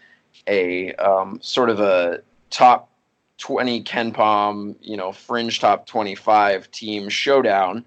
[0.46, 2.88] a um, sort of a top
[3.38, 7.84] 20 KenPom, you know, fringe top 25 team showdown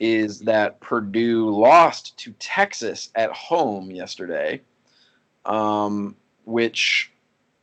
[0.00, 4.62] is that Purdue lost to Texas at home yesterday,
[5.44, 7.09] um, which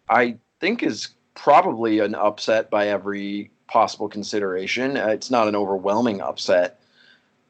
[0.09, 4.97] I think is probably an upset by every possible consideration.
[4.97, 6.79] Uh, it's not an overwhelming upset,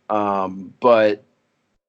[0.09, 1.23] um, but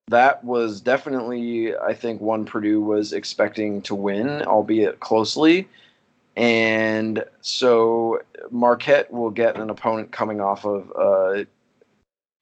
[0.09, 5.68] that was definitely, I think, one Purdue was expecting to win, albeit closely.
[6.37, 11.46] And so Marquette will get an opponent coming off of a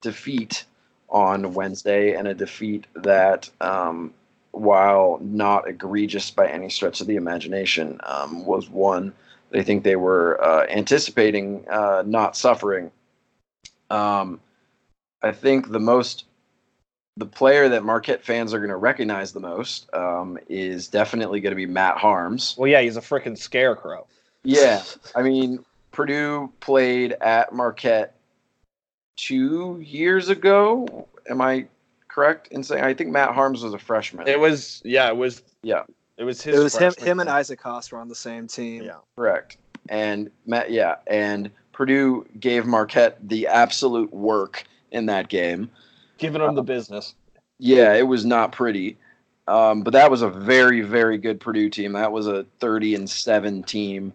[0.02, 0.64] defeat
[1.08, 4.12] on Wednesday and a defeat that, um,
[4.56, 9.12] while not egregious by any stretch of the imagination, um, was one
[9.50, 12.90] they think they were uh, anticipating uh, not suffering.
[13.90, 14.40] Um,
[15.22, 16.24] I think the most
[17.16, 21.52] the player that Marquette fans are going to recognize the most um, is definitely going
[21.52, 22.58] to be Matt Haarms.
[22.58, 24.06] Well, yeah, he's a freaking scarecrow.
[24.42, 24.82] Yeah,
[25.14, 28.14] I mean Purdue played at Marquette
[29.16, 31.08] two years ago.
[31.30, 31.66] Am I
[32.16, 32.82] correct in saying?
[32.82, 34.26] I think Matt Haarms was a freshman.
[34.26, 35.82] It was yeah, it was yeah,
[36.16, 36.58] it was his.
[36.58, 36.94] It was him.
[36.98, 38.82] Him and Isaac Haas were on the same team.
[38.82, 39.58] Yeah, correct.
[39.88, 45.70] And Matt, yeah, and Purdue gave Marquette the absolute work in that game,
[46.18, 47.14] giving them uh, the business.
[47.58, 48.96] Yeah, it was not pretty.
[49.48, 51.92] Um, but that was a very, very good Purdue team.
[51.92, 54.12] That was a 30 and 7 team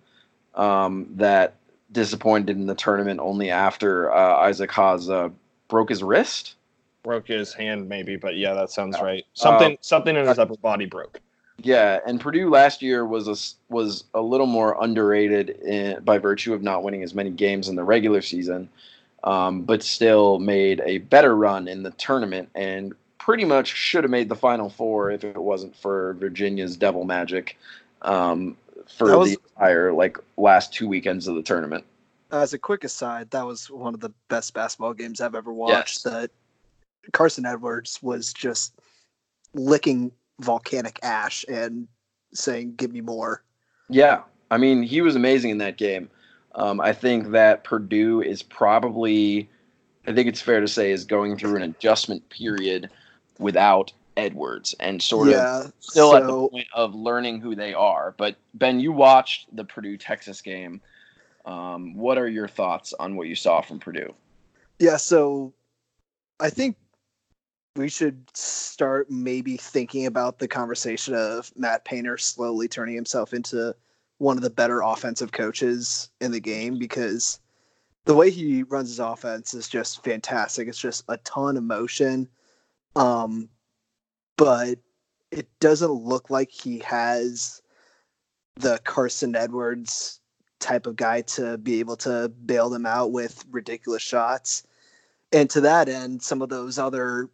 [0.55, 1.55] um, that
[1.93, 5.29] disappointed in the tournament only after uh, Isaac Haas uh,
[5.69, 6.55] broke his wrist.
[7.03, 9.25] Broke his hand, maybe, but yeah, that sounds right.
[9.33, 11.19] Something, uh, something in his upper body broke.
[11.57, 16.53] Yeah, and Purdue last year was a, was a little more underrated in, by virtue
[16.53, 18.69] of not winning as many games in the regular season,
[19.23, 24.11] um, but still made a better run in the tournament and pretty much should have
[24.11, 27.57] made the Final Four if it wasn't for Virginia's devil magic
[28.01, 28.57] um,
[28.97, 31.83] for was, the entire like last two weekends of the tournament.
[32.31, 36.01] As a quick aside, that was one of the best basketball games I've ever watched.
[36.03, 36.13] Yes.
[36.13, 36.31] That
[37.13, 38.75] Carson Edwards was just
[39.53, 41.87] licking volcanic ash and
[42.33, 43.43] saying, "Give me more."
[43.89, 46.09] Yeah, I mean, he was amazing in that game.
[46.55, 49.49] Um, I think that Purdue is probably,
[50.05, 52.89] I think it's fair to say, is going through an adjustment period
[53.39, 57.73] without Edwards and sort yeah, of still so, at the point of learning who they
[57.73, 58.13] are.
[58.17, 60.81] But Ben, you watched the Purdue Texas game.
[61.45, 64.13] Um, what are your thoughts on what you saw from Purdue?
[64.79, 65.53] Yeah, so
[66.39, 66.75] I think
[67.75, 73.75] we should start maybe thinking about the conversation of Matt Painter slowly turning himself into
[74.17, 77.39] one of the better offensive coaches in the game because
[78.05, 80.67] the way he runs his offense is just fantastic.
[80.67, 82.27] It's just a ton of motion.
[82.95, 83.49] Um,
[84.37, 84.79] but
[85.31, 87.61] it doesn't look like he has
[88.55, 90.19] the Carson Edwards
[90.59, 94.63] type of guy to be able to bail them out with ridiculous shots.
[95.31, 97.29] And to that end, some of those other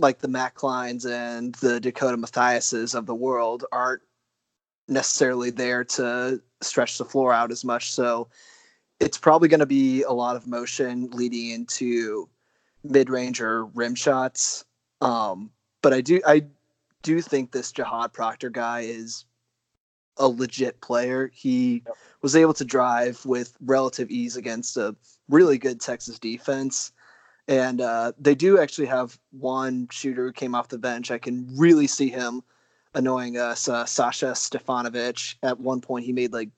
[0.00, 4.02] like the Matt Clines and the Dakota Mathiases of the world aren't
[4.88, 7.92] necessarily there to stretch the floor out as much.
[7.92, 8.28] So
[8.98, 12.28] it's probably going to be a lot of motion leading into
[12.84, 14.64] mid range or rim shots.
[15.00, 15.50] Um,
[15.82, 16.44] but I do I
[17.02, 19.24] do think this Jahaad Proctor guy is
[20.18, 21.30] a legit player.
[21.34, 21.96] He yep.
[22.20, 24.94] was able to drive with relative ease against a
[25.28, 26.92] really good Texas defense.
[27.50, 31.10] And uh, they do actually have one shooter who came off the bench.
[31.10, 32.44] I can really see him
[32.94, 33.68] annoying us.
[33.68, 35.34] Uh, Sasha Stefanovic.
[35.42, 36.50] At one point, he made like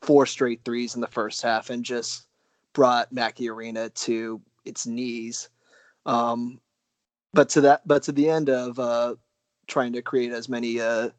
[0.00, 2.28] four straight threes in the first half and just
[2.72, 5.50] brought Mackey Arena to its knees.
[6.06, 6.58] Um,
[7.34, 9.16] but to that, but to the end of uh,
[9.66, 11.10] trying to create as many uh,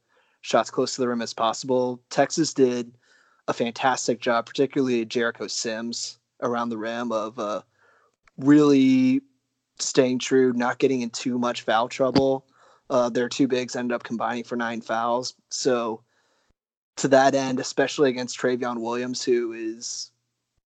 [0.41, 2.91] shots close to the rim as possible, Texas did
[3.47, 7.61] a fantastic job, particularly Jericho Sims around the rim of uh,
[8.37, 9.21] really
[9.79, 12.45] staying true, not getting in too much foul trouble.
[12.89, 15.33] Uh, their two bigs ended up combining for nine fouls.
[15.49, 16.01] So
[16.97, 20.11] to that end, especially against Trevion Williams, who is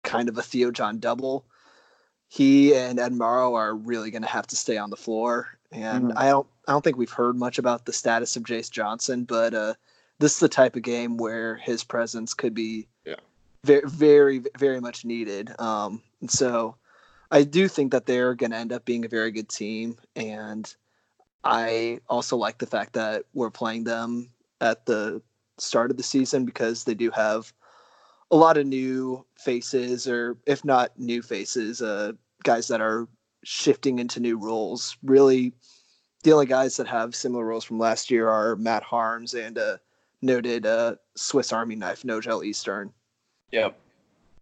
[0.03, 1.45] kind of a Theo John double,
[2.29, 5.59] he and Ed Morrow are really going to have to stay on the floor.
[5.73, 6.19] And mm-hmm.
[6.19, 9.55] I don't, I don't think we've heard much about the status of Jayce Johnson, but
[9.55, 9.75] uh,
[10.19, 13.17] this is the type of game where his presence could be yeah.
[13.65, 15.59] very, very, very much needed.
[15.59, 16.77] Um, and so
[17.31, 19.97] I do think that they're going to end up being a very good team.
[20.17, 20.73] And
[21.45, 25.23] I also like the fact that we're playing them at the
[25.59, 27.53] start of the season because they do have
[28.31, 32.13] a lot of new faces, or if not new faces, uh,
[32.45, 33.09] guys that are
[33.43, 34.97] shifting into new roles.
[35.03, 35.53] Really,
[36.23, 39.79] the only guys that have similar roles from last year are Matt Haarms and uh,
[40.23, 42.93] noted uh, Swiss Army knife Nojel Eastern.
[43.51, 43.77] Yep.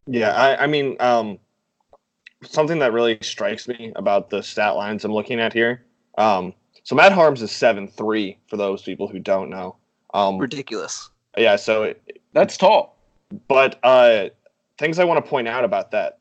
[0.07, 1.39] Yeah, I, I mean, um,
[2.43, 5.85] something that really strikes me about the stat lines I'm looking at here.
[6.17, 9.77] Um, so Matt Haarms is seven three for those people who don't know.
[10.15, 11.11] Um, Ridiculous.
[11.37, 12.97] Yeah, so it, that's tall.
[13.47, 14.29] But uh,
[14.79, 16.19] things I want to point out about that,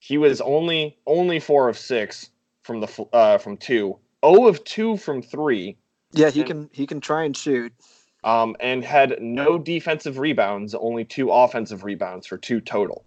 [0.00, 2.30] he was only only four of six
[2.62, 5.76] from the uh, from two, oh of two from three.
[6.12, 7.72] Yeah, he and, can he can try and shoot.
[8.24, 13.04] Um, and had no defensive rebounds, only two offensive rebounds for two total,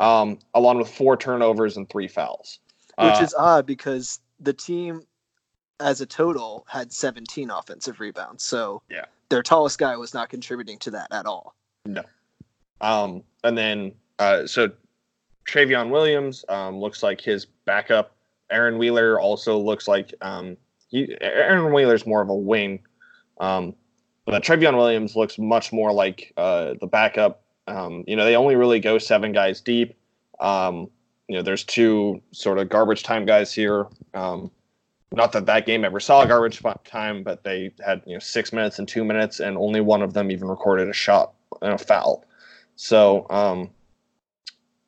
[0.00, 2.58] um, along with four turnovers and three fouls.
[2.98, 5.02] Which uh, is odd because the team,
[5.78, 8.42] as a total, had 17 offensive rebounds.
[8.42, 11.54] So yeah, their tallest guy was not contributing to that at all.
[11.86, 12.02] No.
[12.80, 14.70] Um, and then uh, so
[15.46, 18.16] Trevion Williams um, looks like his backup.
[18.50, 20.56] Aaron Wheeler also looks like um,
[20.88, 22.80] he, Aaron Wheeler's more of a wing.
[23.38, 23.74] Um,
[24.24, 27.39] but Trevion Williams looks much more like uh, the backup.
[27.66, 29.96] Um, you know, they only really go seven guys deep.
[30.40, 30.90] Um,
[31.28, 33.86] you know, there's two sort of garbage time guys here.
[34.14, 34.50] Um,
[35.12, 38.78] not that that game ever saw garbage time, but they had you know six minutes
[38.78, 41.32] and two minutes, and only one of them even recorded a shot
[41.62, 42.24] and a foul.
[42.76, 43.70] So, um,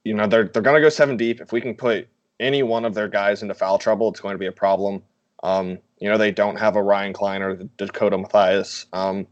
[0.05, 1.41] you know, they're they're gonna go seven deep.
[1.41, 2.09] If we can put
[2.41, 5.03] any one of their guys into foul trouble, it's going to be a problem.
[5.43, 9.27] Um, you know, they don't have a Ryan Cline or Dakota Mathias um,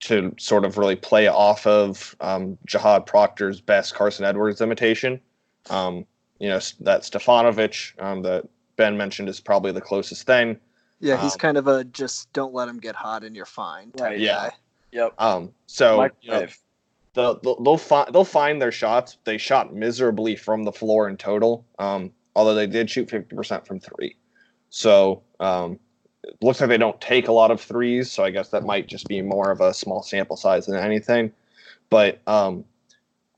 [0.00, 5.20] to sort of really play off of um, Jahaad Proctor's best Carson Edwards imitation.
[5.70, 6.04] Um,
[6.38, 10.58] you know, that Stefanovic um, that Ben mentioned is probably the closest thing.
[11.00, 13.92] Yeah, he's um, kind of a just don't let him get hot and you're fine.
[13.98, 14.18] Right.
[14.18, 14.48] Yeah.
[14.48, 14.52] Guy.
[14.92, 15.14] Yep.
[15.18, 15.52] Um.
[15.66, 16.46] So you know,
[17.14, 19.18] they'll they'll, they'll find they'll find their shots.
[19.24, 21.66] They shot miserably from the floor in total.
[21.78, 22.12] Um.
[22.34, 24.16] Although they did shoot fifty percent from three,
[24.68, 25.78] so um, it
[26.40, 28.10] looks like they don't take a lot of threes.
[28.10, 31.32] So I guess that might just be more of a small sample size than anything.
[31.90, 32.64] But um,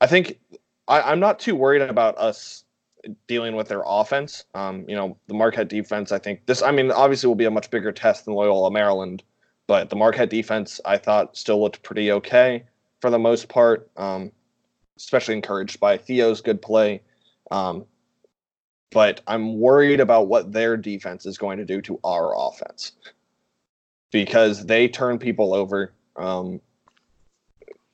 [0.01, 0.39] I think
[0.87, 2.63] I, I'm not too worried about us
[3.27, 4.43] dealing with their offense.
[4.55, 7.51] Um, you know, the Marquette defense, I think this, I mean, obviously will be a
[7.51, 9.23] much bigger test than Loyola Maryland,
[9.67, 12.63] but the Marquette defense, I thought, still looked pretty okay
[12.99, 14.31] for the most part, um,
[14.97, 17.01] especially encouraged by Theo's good play.
[17.51, 17.85] Um,
[18.91, 22.93] but I'm worried about what their defense is going to do to our offense
[24.11, 25.93] because they turn people over.
[26.15, 26.59] Um,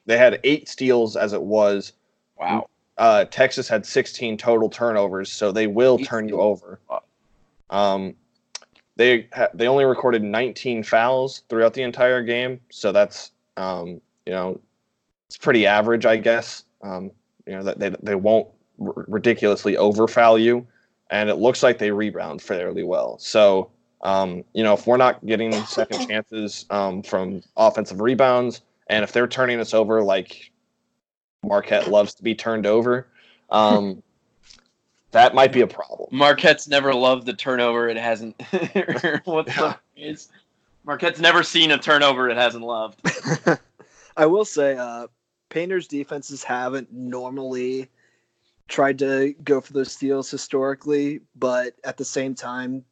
[0.06, 1.94] they had eight steals as it was.
[2.38, 2.68] Wow
[2.98, 6.80] uh, Texas had 16 total turnovers, so they will turn you over.
[7.70, 8.16] Um,
[8.96, 14.32] they ha- they only recorded 19 fouls throughout the entire game, so that's um, you
[14.34, 14.60] know
[15.28, 16.64] it's pretty average, I guess.
[16.82, 17.12] Um,
[17.46, 18.48] you know that they they won't
[18.80, 20.66] r- ridiculously overfoul you,
[21.10, 23.18] and it looks like they rebound fairly well.
[23.20, 29.04] So um, you know if we're not getting second chances um, from offensive rebounds, and
[29.04, 30.52] if they're turning us over like
[31.46, 33.08] Marquette loves to be turned over.
[33.50, 34.02] Um,
[35.12, 36.10] that might be a problem.
[36.12, 38.36] Marquette's never loved the turnover it hasn't.
[39.26, 40.30] what the is?
[40.84, 43.02] Marquette's never seen a turnover it hasn't loved.
[44.18, 45.08] I will say, uh,
[45.50, 47.90] Painter's defenses haven't normally
[48.68, 52.84] tried to go for those steals historically, but at the same time,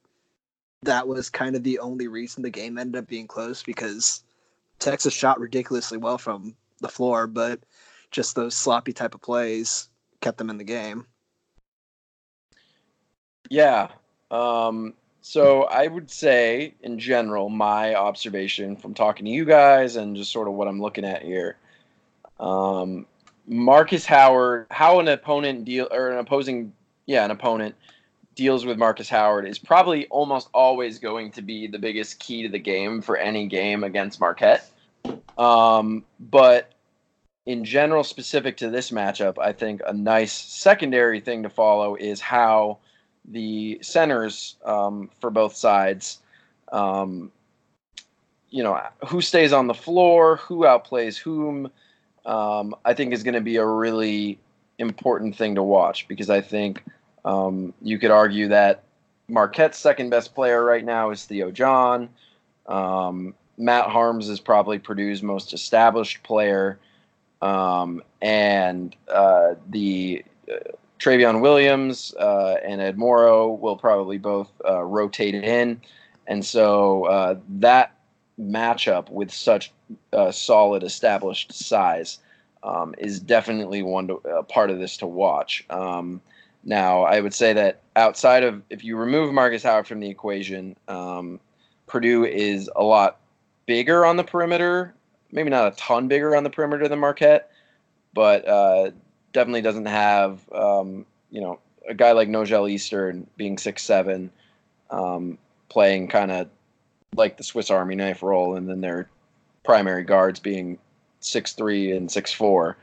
[0.84, 4.24] that was kind of the only reason the game ended up being close because
[4.80, 7.60] Texas shot ridiculously well from the floor, but
[8.12, 9.90] just those sloppy type of plays
[10.22, 11.08] kept them in the game.
[13.50, 13.90] Yeah.
[14.30, 20.16] Um, so I would say, in general, my observation from talking to you guys and
[20.16, 21.58] just sort of what I'm looking at here,
[22.40, 23.06] um,
[23.48, 26.74] Markus Howard, how an opponent deal or an opposing,
[27.06, 27.76] yeah, an opponent
[28.36, 32.50] deals with Markus Howard is probably almost always going to be the biggest key to
[32.50, 34.70] the game for any game against Marquette.
[35.38, 36.72] Um, but
[37.46, 42.22] in general, specific to this matchup, I think a nice secondary thing to follow is
[42.22, 42.80] how
[43.26, 46.20] the centers um, for both sides,
[46.72, 47.32] um,
[48.50, 51.70] you know, who stays on the floor, who outplays whom,
[52.26, 54.40] um, I think is going to be a really
[54.78, 56.84] important thing to watch because I think
[57.26, 58.84] um, you could argue that
[59.28, 62.10] Marquette's second best player right now is Theo John.
[62.68, 66.80] Um, Matt Haarms is probably Purdue's most established player.
[67.42, 70.56] Um, and uh, the uh,
[71.00, 75.82] Trevion Williams uh, and Ed Morrow will probably both uh, rotate in.
[76.26, 77.96] And so uh, that
[78.40, 79.72] matchup with such
[80.12, 82.20] uh, solid established size
[82.64, 85.66] um, is definitely one to, part of this to watch.
[85.70, 86.22] Um,
[86.64, 90.76] now, I would say that outside of if you remove Markus Howard from the equation,
[90.88, 91.40] um,
[91.88, 93.20] Purdue is a lot
[93.66, 94.94] bigger on the perimeter.
[95.32, 97.52] Maybe not a ton bigger on the perimeter than Marquette,
[98.14, 98.92] but uh,
[99.34, 104.32] definitely doesn't have um, you know a guy like Nojel Eastern being six seven,
[104.90, 105.38] um,
[105.70, 106.48] playing kind of
[107.16, 109.10] like the Swiss Army knife role, and then their
[109.64, 110.78] primary guards being
[111.20, 112.78] six three and six four.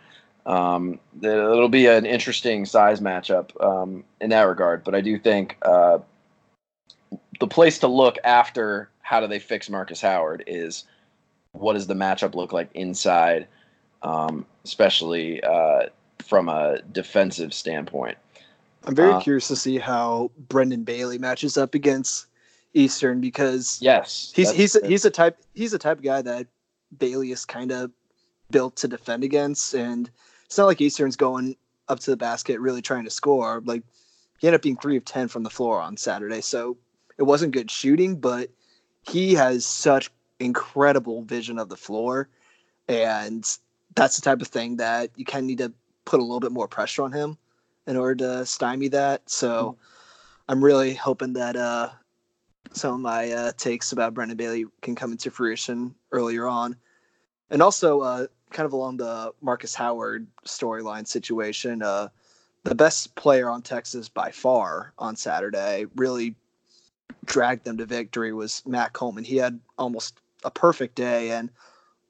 [0.47, 5.57] Um, it'll be an interesting size matchup um, in that regard, but I do think
[5.63, 5.99] uh,
[7.39, 10.85] the place to look after how do they fix Markus Howard is
[11.53, 13.47] what does the matchup look like inside,
[14.03, 15.87] um, especially uh,
[16.21, 18.17] from a defensive standpoint.
[18.85, 22.27] I'm very uh, curious to see how Brendan Bailey matches up against
[22.75, 26.47] Eastern because yes, he's he's a, he's a type he's a type of guy that
[26.99, 27.91] Bailey is kind of
[28.51, 30.11] built to defend against, and
[30.45, 31.57] it's not like Eastern's going
[31.89, 33.63] up to the basket really trying to score.
[33.65, 33.83] Like
[34.39, 36.77] he ended up being three of ten from the floor on Saturday, so
[37.19, 38.51] it wasn't good shooting, but
[39.03, 42.29] he has such incredible vision of the floor,
[42.89, 43.45] and
[43.95, 45.73] that's the type of thing that you kind of need to
[46.05, 47.37] put a little bit more pressure on him
[47.87, 49.29] in order to stymie that.
[49.29, 49.83] So mm-hmm.
[50.49, 51.91] I'm really hoping that uh,
[52.73, 56.77] some of my uh, takes about Brendan Bailey can come into fruition earlier on.
[57.51, 62.09] And also, uh, kind of along the Markus Howard storyline situation, uh,
[62.65, 66.35] the best player on Texas by far on Saturday, really
[67.25, 69.25] dragged them to victory, was Matt Coleman.
[69.25, 71.51] He had almost a perfect day, and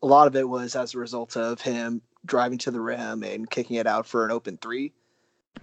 [0.03, 3.49] a lot of it was as a result of him driving to the rim and
[3.49, 4.93] kicking it out for an open three.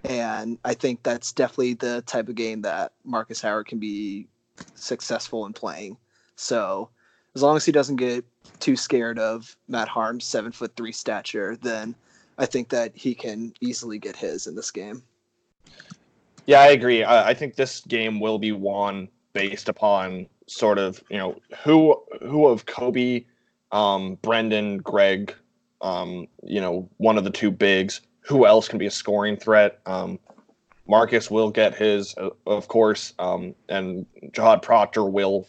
[0.04, 4.28] And I think that's definitely the type of game that Markus Howard can be
[4.74, 5.96] successful in playing.
[6.36, 6.90] So
[7.34, 8.24] as long as he doesn't get
[8.60, 11.94] too scared of Matt Haarms' seven foot three stature, then
[12.38, 15.02] I think that he can easily get his in this game.
[16.46, 17.04] Yeah, I agree.
[17.04, 22.46] I, think this game will be won based upon sort of you know who who
[22.46, 23.26] of Koby,
[23.70, 25.34] um, Brendan, Greg,
[25.82, 28.00] um, you know one of the two bigs.
[28.20, 29.80] Who else can be a scoring threat?
[29.84, 30.18] Um,
[30.88, 32.14] Markus will get his,
[32.46, 35.46] of course, um, and Jahaad Proctor will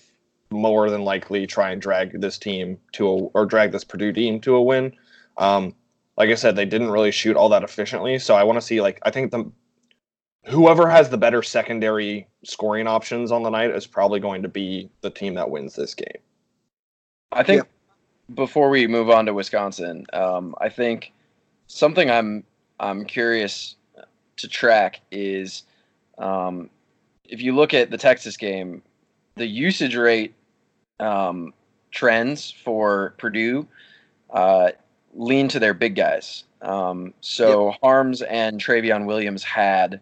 [0.51, 4.41] more than likely try and drag this team to a or drag this Purdue team
[4.41, 4.93] to a win.
[5.37, 5.73] Um,
[6.17, 8.81] like I said, they didn't really shoot all that efficiently, so I want to see
[8.81, 9.49] like I think the
[10.45, 14.89] whoever has the better secondary scoring options on the night is probably going to be
[15.01, 16.21] the team that wins this game.
[17.31, 18.35] I think yeah.
[18.35, 21.13] before we move on to Wisconsin, um, I think
[21.67, 22.43] something I'm
[22.79, 23.75] I'm curious
[24.41, 25.63] to track is
[26.17, 26.69] um,
[27.25, 28.81] if you look at the Texas game,
[29.35, 30.33] the usage rate
[30.99, 31.53] um,
[31.91, 33.67] trends for Purdue
[34.31, 34.71] uh,
[35.13, 36.43] lean to their big guys.
[36.61, 37.79] Um, so yep.
[37.81, 40.01] Haarms and Trevion Williams had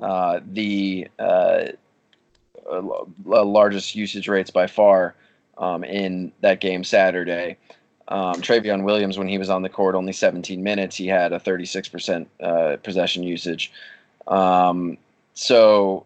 [0.00, 1.68] uh, the uh,
[3.24, 5.14] largest usage rates by far
[5.58, 7.56] um, in that game Saturday.
[8.12, 11.40] Um, Trevion Williams, when he was on the court, only 17 minutes, he had a
[11.40, 13.72] 36% uh, possession usage.
[14.26, 14.98] Um,
[15.32, 16.04] so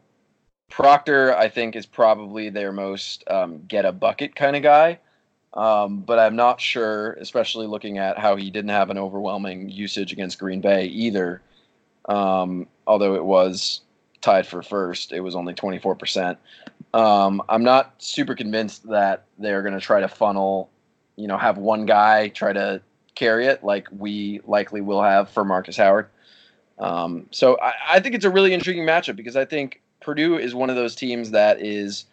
[0.71, 5.01] Proctor, I think, is probably their most um, get a bucket kind of guy.
[5.53, 10.13] Um, but I'm not sure, especially looking at how he didn't have an overwhelming usage
[10.13, 11.43] against Green Bay either.
[12.09, 13.81] Um, although it was
[14.21, 16.37] tied for first, it was only 24%.
[16.95, 20.71] Um, I'm not super convinced that they're going to try to funnel,
[21.17, 22.81] you know, have one guy try to
[23.15, 26.09] carry it like we likely will have for Markus Howard.
[26.79, 30.55] Um, so I, I think it's a really intriguing matchup because I think Purdue is
[30.55, 32.05] one of those teams that is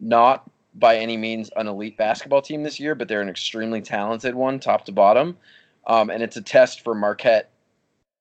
[0.00, 4.34] not by any means an elite basketball team this year, but they're an extremely talented
[4.34, 5.36] one, top to bottom.
[5.86, 7.50] Um, and it's a test for Marquette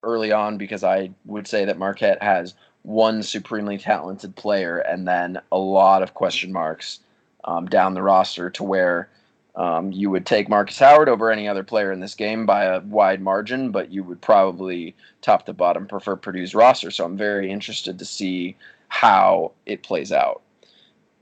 [0.03, 5.39] early on because I would say that Marquette has one supremely talented player and then
[5.51, 6.99] a lot of question marks
[7.43, 9.09] um, down the roster to where
[9.55, 12.79] um, you would take Markus Howard over any other player in this game by a
[12.81, 16.91] wide margin, but you would probably top to bottom prefer Purdue's roster.
[16.91, 18.55] So I'm very interested to see
[18.87, 20.41] how it plays out.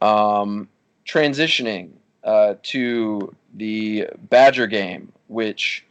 [0.01, 0.69] Um,
[1.05, 1.91] transitioning,
[2.23, 5.85] uh, to the Badger game, which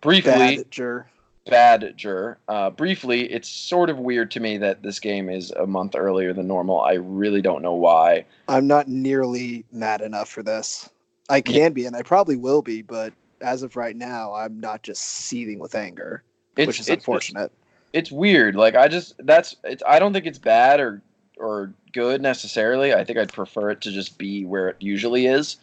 [0.00, 1.06] briefly Badger.
[1.46, 2.38] Badger.
[2.48, 6.32] Uh, briefly, it's sort of weird to me that this game is a month earlier
[6.32, 6.80] than normal.
[6.80, 8.24] I really don't know why.
[8.48, 10.90] I'm not nearly mad enough for this.
[11.28, 14.82] I can be, and I probably will be, but as of right now, I'm not
[14.82, 16.22] just seething with anger,
[16.56, 17.52] It's which is it's- unfortunate.
[17.94, 18.54] It's weird.
[18.54, 19.82] Like I just that's it's.
[19.86, 21.00] I don't think it's bad or
[21.38, 22.92] or good necessarily.
[22.92, 25.56] I think I'd prefer it to just be where it usually is.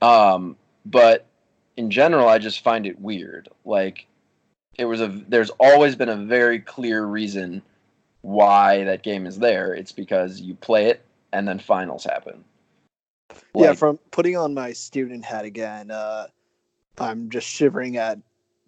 [0.00, 1.26] Um, but
[1.76, 3.50] in general, I just find it weird.
[3.66, 4.06] Like
[4.78, 5.08] it was a.
[5.28, 7.60] There's always been a very clear reason
[8.22, 9.74] why that game is there.
[9.74, 12.44] It's because you play it and then finals happen.
[13.54, 16.26] Yeah, from putting on my student hat again, uh,
[16.98, 18.18] I'm just shivering at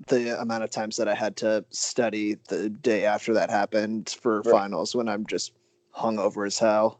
[0.08, 4.40] the amount of times that I had to study the day after that happened for
[4.42, 4.50] Right.
[4.52, 5.52] finals when I'm just
[5.96, 6.98] hungover as hell.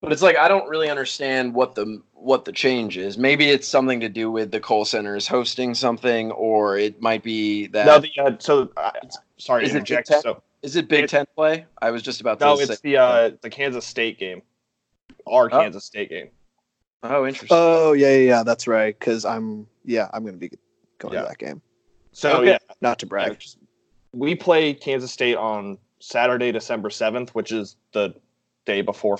[0.00, 3.16] But it's like I don't really understand what the what the change is.
[3.18, 7.22] Maybe it's something to do with the Kohl Center is hosting something, or it might
[7.22, 8.90] be that No, the uh, so uh,
[9.38, 10.08] sorry Is to it interject.
[10.08, 10.22] Big Ten?
[10.22, 11.64] So is it Big it- Ten play?
[11.80, 12.72] I was just about to say no, say.
[12.74, 14.42] it's the uh, the Kansas State game,
[15.26, 15.48] our Oh.
[15.60, 16.28] Kansas State game.
[17.04, 17.48] Oh, interesting.
[17.50, 18.98] Oh yeah, yeah, yeah that's right.
[18.98, 20.50] Because I'm yeah, I'm gonna be
[20.98, 21.22] going Yeah.
[21.22, 21.62] to that game.
[22.12, 22.50] So Okay.
[22.50, 23.42] yeah, Not to brag.
[24.12, 28.14] we play Kansas State on Saturday, December seventh, which is the
[28.66, 29.18] day before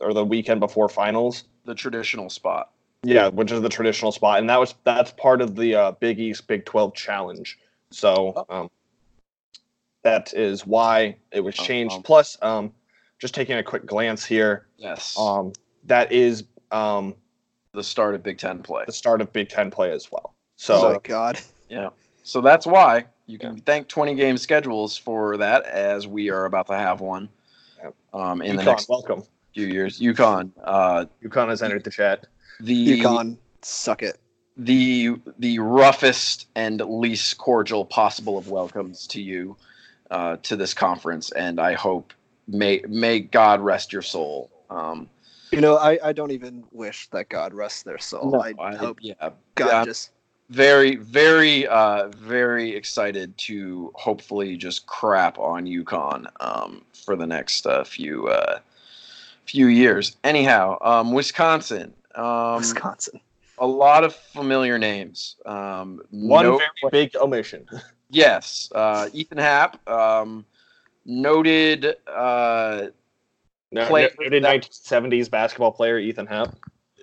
[0.00, 1.44] or the weekend before finals.
[1.64, 2.70] the traditional spot.
[3.02, 6.18] Yeah, which is the traditional spot, and that was that's part of the uh, Big
[6.20, 7.58] East Big Twelve challenge.
[7.90, 8.70] So um,
[10.02, 11.96] that is why it was Oh, changed.
[11.96, 12.72] um, Plus, um,
[13.18, 15.52] just taking a quick glance here, Yes, um,
[15.84, 17.14] that is um,
[17.72, 18.84] the start of Big Ten play.
[18.86, 20.32] the start of Big Ten play as well.
[20.32, 21.38] oh So my god.
[21.68, 21.90] Yeah,
[22.22, 26.66] so that's why you can thank 20 game schedules for that, as we are about
[26.66, 27.28] to have one
[28.12, 29.22] um, in the next welcome.
[29.54, 30.00] few years.
[30.00, 32.26] UConn, uh, UConn has entered the chat.
[32.58, 34.18] the UConn, suck it.
[34.56, 39.56] the the roughest and least cordial possible of welcomes to you
[40.10, 42.12] uh, to this conference, and I hope
[42.48, 44.50] may may God rest your soul.
[44.70, 45.08] Um,
[45.52, 48.40] You know, I, I don't even wish that God rests their soul.
[48.40, 49.84] I, I- hope yeah, God yeah.
[49.84, 50.10] just
[50.48, 57.66] very very uh, very excited to hopefully just crap on UConn um, for the next
[57.66, 58.58] uh, few uh,
[59.46, 60.16] few years.
[60.24, 61.92] Anyhow, um, Wisconsin.
[62.14, 63.20] Um, Wisconsin.
[63.58, 65.36] a lot of familiar names.
[65.46, 67.66] Um, One no- very big omission.
[68.12, 70.44] Yes, uh, Ethan Happ, um,
[71.06, 71.94] noted.
[73.72, 76.54] No, Play- noted 1970s basketball player Ethan Happ.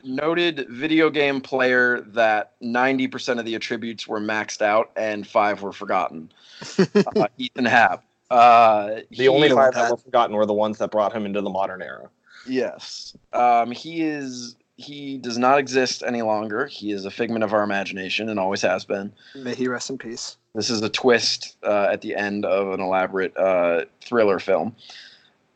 [0.03, 5.71] noted video game player that 90% of the attributes were maxed out and five were
[5.73, 6.31] forgotten.
[7.15, 8.03] Uh, Ethan Happ.
[8.29, 9.83] Uh, The only know five that.
[9.83, 12.09] that were forgotten were the ones that brought him into the modern era.
[12.47, 13.15] Yes.
[13.33, 14.55] Um, he is.
[14.79, 16.67] He does not exist any longer.
[16.67, 19.11] He is a figment of our imagination and always has been.
[19.35, 20.37] May he rest in peace.
[20.53, 24.75] This is a twist uh, at the end of an elaborate uh, thriller film.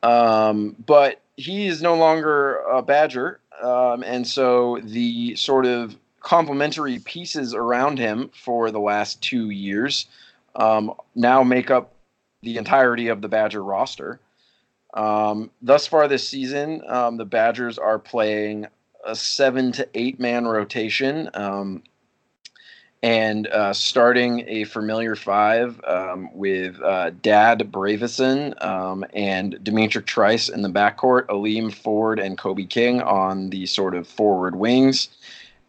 [0.04, 6.99] Um, but he is no longer a Badger, um, and so the sort of complementary
[6.99, 10.08] pieces around him for the last two years
[10.56, 11.93] um, now make up
[12.41, 14.20] the entirety of the Badger roster.
[14.93, 18.68] Um, thus far this season, um, the Badgers are playing
[19.06, 21.30] a seven to eight man rotation.
[21.34, 21.84] Um,
[23.04, 30.49] and uh, starting a familiar five um, with uh, Dad Bravison um, and D'Mitrik Trice
[30.49, 35.10] in the backcourt, Aleem Ford and Kobe King on the sort of forward wings,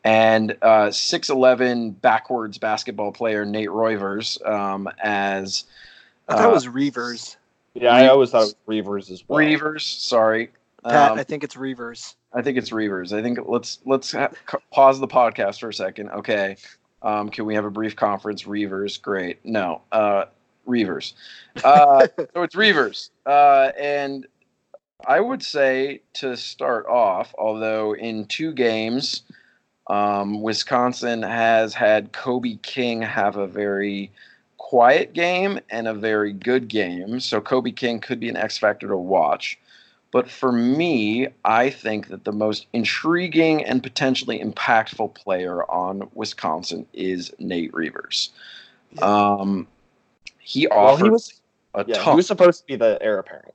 [0.05, 5.65] and uh, 6'11 backwards basketball player Nate Roivers um, as
[6.29, 7.37] I thought uh, it was Reavers.
[7.75, 9.39] Yeah, I always thought it was Reavers as well.
[9.39, 9.81] Reavers.
[9.83, 10.51] Sorry.
[10.85, 12.15] Pat, Um, I think it's Reavers.
[12.35, 13.17] I think it's Reavers.
[13.17, 14.31] I think let's let's ha-
[14.73, 16.11] pause the podcast for a second.
[16.11, 16.57] Okay,
[17.03, 18.45] um, can we have a brief conference?
[18.45, 19.45] Reavers, great.
[19.45, 20.27] No, uh,
[20.67, 21.15] Reavers.
[21.65, 24.27] Uh, so it's Reavers, uh, and
[25.07, 29.23] I would say to start off, although in two games,
[29.89, 34.11] um, Wisconsin has had Kobe King have a very
[34.59, 37.21] quiet game and a very good game.
[37.21, 39.59] So Kobe King could be an X factor to watch.
[40.13, 46.87] But for me, I think that the most intriguing and potentially impactful player on Wisconsin
[46.93, 48.31] is Nate Reuvers.
[49.01, 49.67] Um,
[50.39, 51.41] he Well, he was
[51.75, 52.13] a yeah, ton.
[52.13, 53.55] he was supposed to be the heir apparent.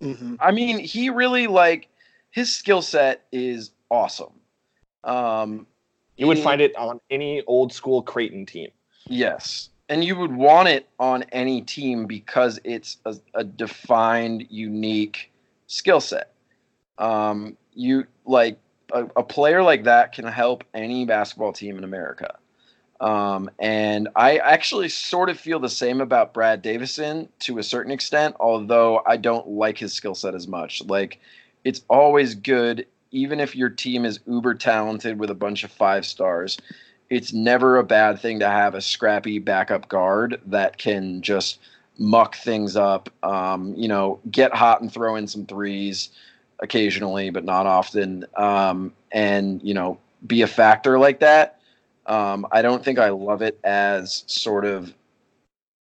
[0.00, 1.88] hmm I mean, he really like
[2.30, 4.32] his skill set is awesome.
[5.02, 5.66] Um,
[6.16, 8.70] You would he- find it on any old school Creighton team.
[9.08, 9.70] Yes.
[9.88, 15.32] And you would want it on any team because it's a, a defined, unique
[15.68, 16.32] skill set.
[16.98, 18.58] Um, you like
[18.92, 22.36] a, a player like that can help any basketball team in America.
[23.00, 27.92] Um, and I actually sort of feel the same about Brad Davison to a certain
[27.92, 30.82] extent, although I don't like his skill set as much.
[30.84, 31.20] Like,
[31.62, 36.04] it's always good, even if your team is uber talented with a bunch of five
[36.04, 36.58] stars,
[37.08, 41.60] it's never a bad thing to have a scrappy backup guard that can just
[41.98, 46.10] muck things up, um, you know, get hot and throw in some threes
[46.60, 51.58] occasionally, but not often, um, and, you know, be a factor like that
[52.08, 54.92] um, I don't think I love it as sort of,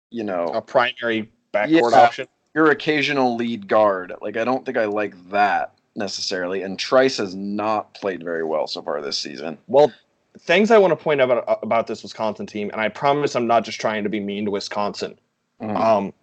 [0.10, 2.28] you know, a primary backcourt yeah, option.
[2.56, 4.14] Your occasional lead guard.
[4.22, 6.62] Like I don't think I like that necessarily.
[6.62, 9.58] And Trice has not played very well so far this season.
[9.68, 9.92] Well,
[10.40, 13.48] things I want to point out about, about this Wisconsin team, and I promise I'm
[13.48, 15.20] not just trying to be mean to Wisconsin.
[15.64, 15.78] Mm-hmm.
[15.78, 16.14] Um,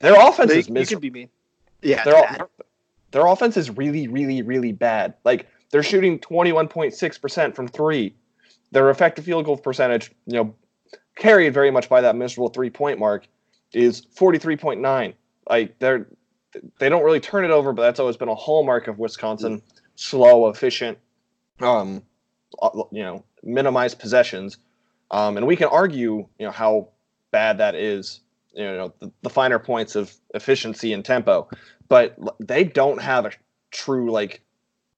[0.00, 1.04] their offense they, is miserable.
[1.04, 1.28] You can be mean.
[1.82, 2.48] Yeah, their,
[3.10, 5.14] their offense is really, really, really bad.
[5.24, 8.14] Like they're shooting 21.6 percent from three.
[8.70, 10.54] Their effective field goal percentage, you know,
[11.16, 13.26] carried very much by that miserable three point mark,
[13.72, 15.14] is 43.9.
[15.48, 16.06] Like they're
[16.78, 19.62] they don't really turn it over, but that's always been a hallmark of Wisconsin:
[19.94, 20.98] slow, efficient,
[21.60, 22.02] um,
[22.90, 24.58] you know, minimize possessions.
[25.10, 26.88] Um, and we can argue, you know, how
[27.30, 28.20] bad that is.
[28.54, 31.48] You know, the, the finer points of efficiency and tempo,
[31.88, 33.32] but they don't have a
[33.70, 34.42] true like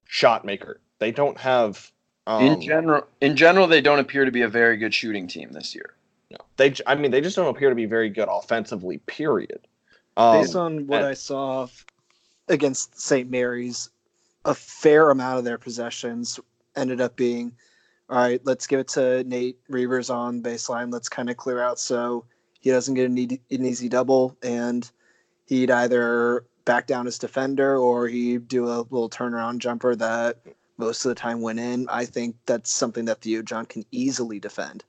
[0.05, 0.81] shot maker.
[0.99, 1.91] They don't have
[2.27, 5.51] um, in general, in general, they don't appear to be a very good shooting team
[5.51, 5.93] this year.
[6.31, 6.73] No, they.
[6.87, 8.97] I mean, they just don't appear to be very good offensively.
[8.99, 9.67] Period.
[10.17, 11.67] Um, Based on what and, I saw
[12.47, 13.29] against St.
[13.29, 13.89] Mary's,
[14.43, 16.39] a fair amount of their possessions
[16.75, 17.51] ended up being,
[18.09, 18.41] all right.
[18.43, 20.91] Let's give it to Nate Reuvers on baseline.
[20.91, 22.25] Let's kind of clear out so
[22.65, 24.89] he doesn't get an, an easy double, and
[25.45, 30.39] he'd either back down his defender or he'd do a little turnaround jumper that
[30.79, 31.87] most of the time went in.
[31.89, 34.83] I think that's something that Theo John can easily defend.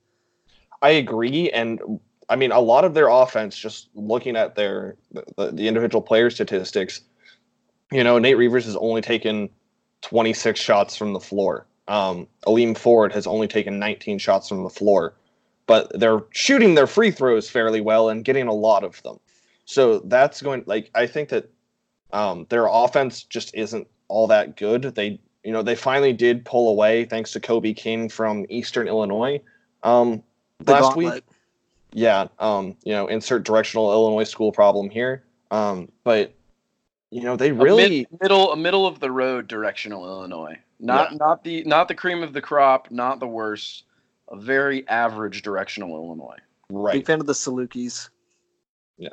[0.81, 2.01] I agree, and
[2.31, 3.55] I mean a lot of their offense.
[3.55, 7.03] Just looking at their the, the individual player statistics,
[7.93, 9.51] you know, Nate Reuvers has only taken
[10.01, 11.67] 26 shots from the floor.
[11.89, 15.15] Um, Aleem Ford has only taken 19 shots from the floor,
[15.67, 19.19] but they're shooting their free throws fairly well and getting a lot of them.
[19.65, 21.51] So that's going like I think that
[22.13, 24.83] um, their offense just isn't all that good.
[24.95, 29.41] They you know, they finally did pull away thanks to Kobe King from Eastern Illinois
[29.85, 30.23] um,
[30.67, 31.15] last gauntlet.
[31.15, 31.25] week.
[31.93, 35.23] Yeah, um, you know, insert directional Illinois school problem here.
[35.53, 36.35] Um, but
[37.11, 40.59] you know, they really a mid, middle a middle of the road directional Illinois.
[40.81, 41.17] Not yeah.
[41.19, 43.85] not the not the cream of the crop, not the worst.
[44.31, 46.39] A very average directional Illinois.
[46.71, 46.95] Right.
[46.95, 48.09] Big fan of the Salukis.
[48.99, 49.11] Yeah.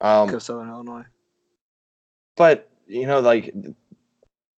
[0.00, 1.04] Um, Go Southern Illinois.
[2.36, 3.54] But you know, like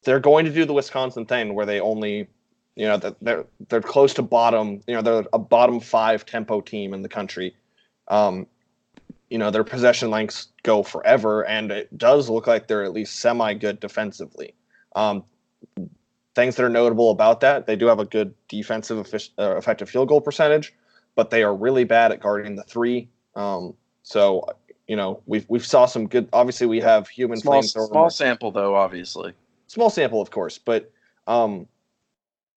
[0.04, 2.28] they're going to do the Wisconsin thing where they only,
[2.76, 4.80] you know, they're they're close to bottom.
[4.86, 7.54] You know, they're a bottom five tempo team in the country.
[8.08, 8.46] Um,
[9.30, 13.20] you know, their possession lengths go forever, and it does look like they're at least
[13.20, 14.54] semi good defensively.
[14.94, 15.24] Um,
[16.34, 20.08] things that are notable about that, they do have a good defensive uh, effective field
[20.08, 20.74] goal percentage,
[21.14, 23.08] but they are really bad at guarding the three.
[23.34, 24.46] Um, so
[24.86, 26.28] you know, we've we've saw some good.
[26.32, 28.74] Obviously, we have human small, small sample though.
[28.74, 29.32] Obviously,
[29.66, 30.90] small sample, of course, but
[31.26, 31.66] um,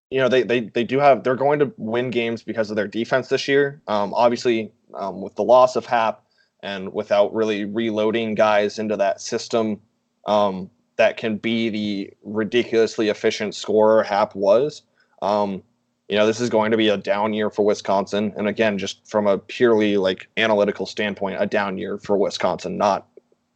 [0.09, 2.87] you know they, they they do have they're going to win games because of their
[2.87, 3.81] defense this year.
[3.87, 6.23] Um, obviously, um, with the loss of Happ
[6.61, 9.79] and without really reloading guys into that system
[10.25, 14.83] um, that can be the ridiculously efficient scorer Happ was.
[15.21, 15.63] Um,
[16.09, 19.05] you know, this is going to be a down year for Wisconsin, and again, just
[19.07, 22.77] from a purely like analytical standpoint, a down year for Wisconsin.
[22.77, 23.07] Not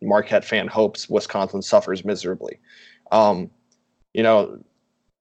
[0.01, 2.59] Marquette fan hopes Wisconsin suffers miserably.
[3.11, 3.49] Um,
[4.13, 4.59] you know,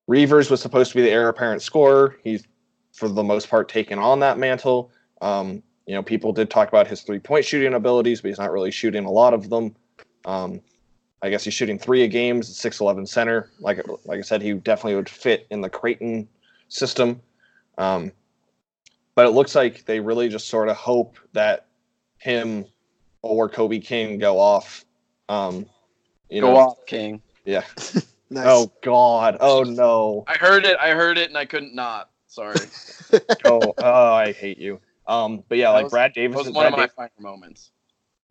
[0.09, 2.17] Reuvers was supposed to be the heir apparent scorer.
[2.25, 2.47] He's,
[2.93, 4.91] for the most part, taken on that mantle.
[5.21, 8.51] Um, you know, people did talk about his three point shooting abilities, but he's not
[8.51, 9.77] really shooting a lot of them.
[10.25, 10.61] Um,
[11.23, 13.51] I guess he's shooting three a game, six eleven center.
[13.61, 16.29] Like like I said, he definitely would fit in the Creighton
[16.69, 17.21] system.
[17.79, 18.13] Um,
[19.15, 21.67] but it looks like they really just sort of hope that
[22.19, 22.65] him
[23.23, 24.85] or Kobe King go off.
[25.29, 25.67] Um,
[26.29, 27.21] you go know, off, King.
[27.45, 27.65] Yeah.
[28.31, 28.47] nice.
[28.47, 29.37] Oh God.
[29.41, 30.25] Oh no.
[30.27, 30.79] I heard it.
[30.81, 32.11] I heard it, and I couldn't not.
[32.27, 32.57] Sorry.
[33.45, 34.81] oh, oh, I hate you.
[35.07, 36.37] Um, but yeah, that like was, Brad Davis.
[36.37, 37.73] was one Brad of my Dav- finer moments.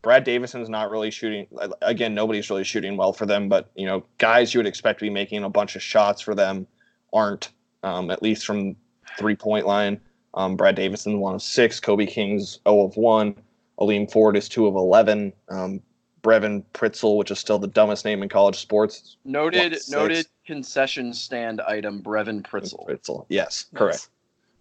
[0.02, 1.47] Brad Davison's not really shooting.
[1.82, 3.50] Again, nobody's really shooting well for them.
[3.50, 6.36] But you know, guys you would expect to be making a bunch of shots for
[6.36, 6.68] them
[7.14, 7.50] aren't.
[7.82, 8.76] Um, at least from
[9.18, 10.02] three point line.
[10.34, 11.80] Um, Brad Davison one of six.
[11.80, 13.36] Kobe King's 0 of one.
[13.80, 15.34] Aleem Ford is two of eleven.
[15.50, 15.82] Um,
[16.22, 19.18] Brevin Pritzl, which is still the dumbest name in college sports.
[19.24, 22.86] Noted, noted concession stand item Brevin Pritzl.
[22.88, 24.10] Pritzl, Yes, correct.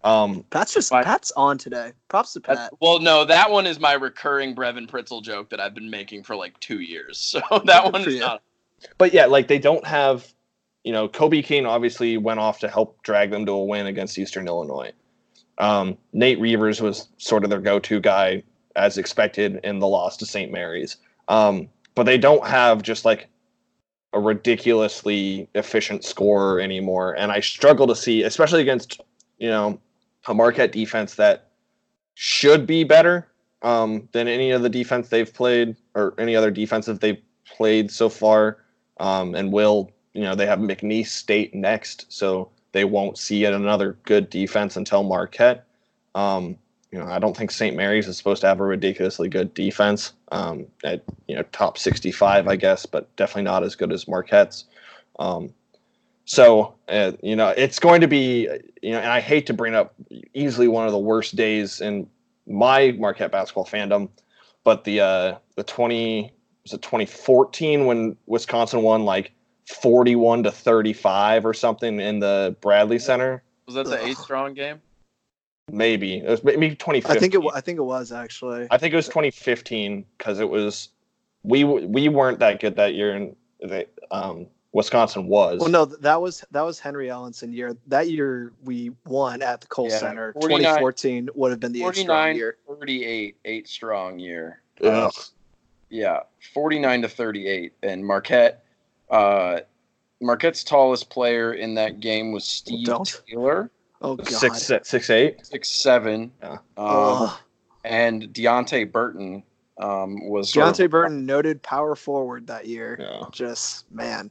[0.03, 1.91] Um, Pat's just My- Pat's on today.
[2.07, 2.71] Props to Pat.
[2.81, 6.35] Well, no, that one is my recurring Brevin Pritzl joke that I've been making for
[6.35, 7.17] like two years.
[7.51, 8.19] So that Good one is you.
[8.21, 8.41] not.
[8.97, 10.25] but yeah, like they don't have,
[10.85, 14.17] you know, Kobe King obviously went off to help drag them to a win against
[14.17, 14.91] Eastern Illinois.
[15.57, 18.41] Um, Nate Reuvers was sort of their go-to guy
[18.77, 20.51] as expected in the loss to St.
[20.53, 20.95] Mary's.
[21.27, 23.27] Um, but they don't have just like
[24.13, 27.13] a ridiculously efficient scorer anymore.
[27.17, 29.01] And I struggle to see, especially against,
[29.37, 29.79] you know,
[30.27, 31.49] a Marquette defense that
[32.15, 33.27] should be better
[33.61, 38.09] um, than any of the defense they've played or any other defensive they've played so
[38.09, 38.57] far.
[38.99, 43.97] Um, and will, you know, they have McNeese State next, so they won't see another
[44.03, 45.65] good defense until Marquette.
[46.15, 46.57] Um,
[46.91, 47.75] you know, I don't think St.
[47.75, 52.47] Mary's is supposed to have a ridiculously good defense um, at you know top 65,
[52.47, 54.65] I guess, but definitely not as good as Marquette's.
[55.19, 55.53] Um,
[56.29, 58.47] so uh, you know, it's going to be
[58.83, 59.95] you know, and I hate to bring up
[60.35, 62.07] easily one of the worst days in
[62.45, 64.09] my Marquette basketball fandom,
[64.63, 66.31] but the uh, the 20
[66.63, 69.31] was it 2014 when Wisconsin won like
[69.65, 73.41] 41 to 35 or something in the Bradley Center.
[73.65, 74.09] Was that the Ugh.
[74.09, 74.79] eight strong game?
[75.71, 77.17] Maybe it was maybe 2015.
[77.17, 77.41] I think it.
[77.41, 78.67] wa- I think it was actually.
[78.69, 80.89] I think it was 2015 because it was
[81.41, 85.59] we we weren't that good that year, and they, um, Wisconsin was.
[85.59, 87.75] Well, no, that was that was Henry Ellenson year.
[87.87, 90.33] That year we won at the Kohl Yeah, Center.
[90.33, 92.57] 2014 would have been the eight strong year.
[92.67, 94.61] 38, eight strong year.
[94.83, 95.11] Ugh.
[95.89, 96.19] Yeah,
[96.53, 97.73] 49 to 38.
[97.81, 98.63] And Marquette,
[99.09, 99.61] uh,
[100.21, 103.21] Marquette's tallest player in that game was Steve Don't.
[103.27, 104.27] Taylor, Oh god.
[104.27, 105.45] six six eight.
[105.45, 106.31] six seven.
[106.43, 106.57] Yeah.
[106.77, 107.31] Um,
[107.83, 109.41] and Deonte Burton
[109.79, 112.97] um, was sort Deonte of- Burton, noted power forward that year.
[112.99, 113.23] Yeah.
[113.31, 114.29] Just man.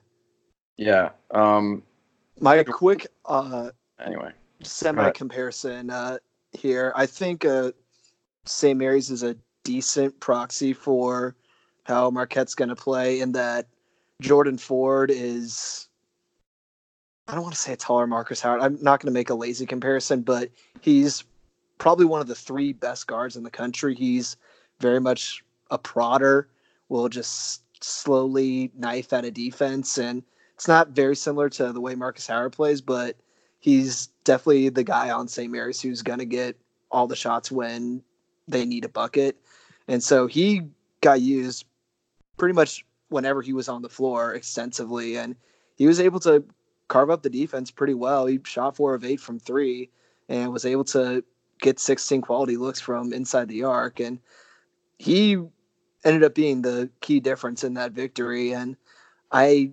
[0.78, 1.10] Yeah.
[1.32, 1.82] Um,
[2.40, 3.70] My quick uh,
[4.04, 6.18] anyway, semi comparison uh,
[6.52, 6.92] here.
[6.96, 7.72] I think uh,
[8.46, 8.78] St.
[8.78, 11.34] Mary's is a decent proxy for
[11.84, 13.66] how Marquette's going to play, in that
[14.22, 15.88] Jordan Ford is.
[17.26, 18.62] I don't want to say a taller Markus Howard.
[18.62, 20.48] I'm not going to make a lazy comparison, but
[20.80, 21.24] he's
[21.76, 23.94] probably one of the three best guards in the country.
[23.94, 24.36] He's
[24.80, 26.46] very much a prodder,
[26.88, 29.98] will just slowly knife at a defense.
[29.98, 30.22] And
[30.58, 33.14] it's not very similar to the way Markus Howard plays, but
[33.60, 35.52] he's definitely the guy on St.
[35.52, 36.56] Mary's who's going to get
[36.90, 38.02] all the shots when
[38.48, 39.40] they need a bucket.
[39.86, 40.62] And so he
[41.00, 41.64] got used
[42.38, 45.16] pretty much whenever he was on the floor extensively.
[45.16, 45.36] And
[45.76, 46.42] he was able to
[46.88, 48.26] carve up the defense pretty well.
[48.26, 49.90] He shot four of eight from three
[50.28, 51.22] and was able to
[51.60, 54.00] get 16 quality looks from inside the arc.
[54.00, 54.18] And
[54.98, 55.36] he
[56.04, 58.52] ended up being the key difference in that victory.
[58.52, 58.76] And
[59.30, 59.70] I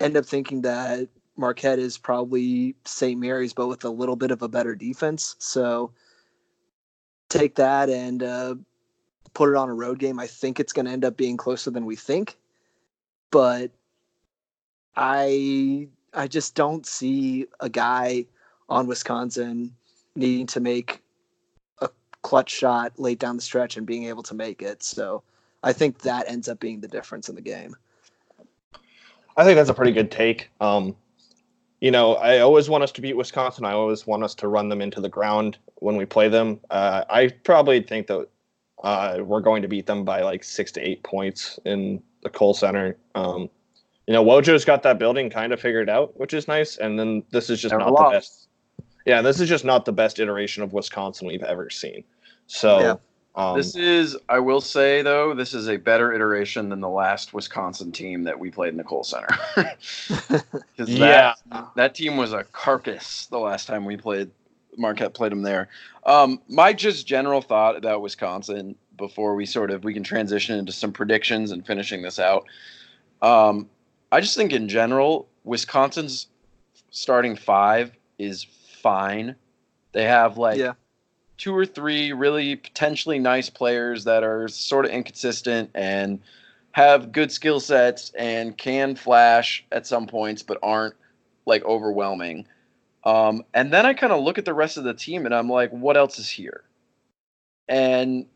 [0.00, 3.18] end up thinking that Marquette is probably St.
[3.18, 5.36] Mary's, but with a little bit of a better defense.
[5.38, 5.92] So
[7.28, 8.54] take that and uh,
[9.34, 10.18] put it on a road game.
[10.18, 12.36] I think it's going to end up being closer than we think,
[13.30, 13.70] but
[14.96, 18.26] I I just don't see a guy
[18.68, 19.74] on Wisconsin
[20.16, 21.02] needing to make
[21.80, 21.88] a
[22.22, 24.82] clutch shot late down the stretch and being able to make it.
[24.82, 25.22] So
[25.62, 27.76] I think that ends up being the difference in the game.
[29.38, 30.50] I think that's a pretty good take.
[30.60, 30.96] Um,
[31.80, 33.64] you know, I always want us to beat Wisconsin.
[33.64, 36.58] I always want us to run them into the ground when we play them.
[36.70, 38.28] Uh, I probably think that
[38.82, 42.52] uh, we're going to beat them by like six to eight points in the Kohl
[42.52, 42.96] Center.
[43.14, 43.48] Um,
[44.08, 46.78] you know, Wojo's got that building kind of figured out, which is nice.
[46.78, 48.10] And then this is just Never not lost.
[48.10, 48.48] the best.
[49.06, 52.02] Yeah, this is just not the best iteration of Wisconsin we've ever seen.
[52.48, 53.00] So.
[53.34, 57.32] Um, this is, I will say though, this is a better iteration than the last
[57.32, 59.28] Wisconsin team that we played in the Kohl Center.
[59.56, 64.30] 'Cause yeah, that, that team was a carcass the last time we played.
[64.76, 65.68] Marquette played them there.
[66.04, 70.72] Um, my just general thought about Wisconsin before we sort of we can transition into
[70.72, 72.44] some predictions and finishing this out.
[73.22, 73.68] Um,
[74.12, 76.28] I just think in general, Wisconsin's
[76.90, 78.46] starting five is
[78.82, 79.34] fine.
[79.92, 80.72] They have like yeah.
[81.38, 86.20] Two or three really potentially nice players that are sort of inconsistent and
[86.72, 90.94] have good skill sets and can flash at some points but aren't
[91.46, 92.46] like overwhelming.
[93.04, 95.48] Um, and then I kind of look at the rest of the team and I'm
[95.48, 96.64] like, what else is here?
[97.68, 98.26] And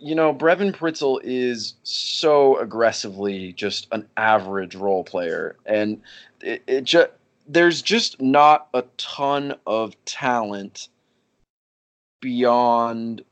[0.00, 6.00] you know, Brevin Pritzl is so aggressively just an average role player, and
[6.40, 7.10] it, it just
[7.46, 10.88] there's just not a ton of talent
[12.24, 13.22] beyond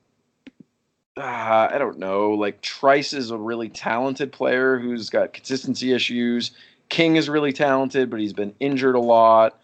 [1.16, 6.52] uh, I don't know, like Trice is a really talented player who's got consistency issues.
[6.90, 9.58] King is really talented, but he's been injured a lot.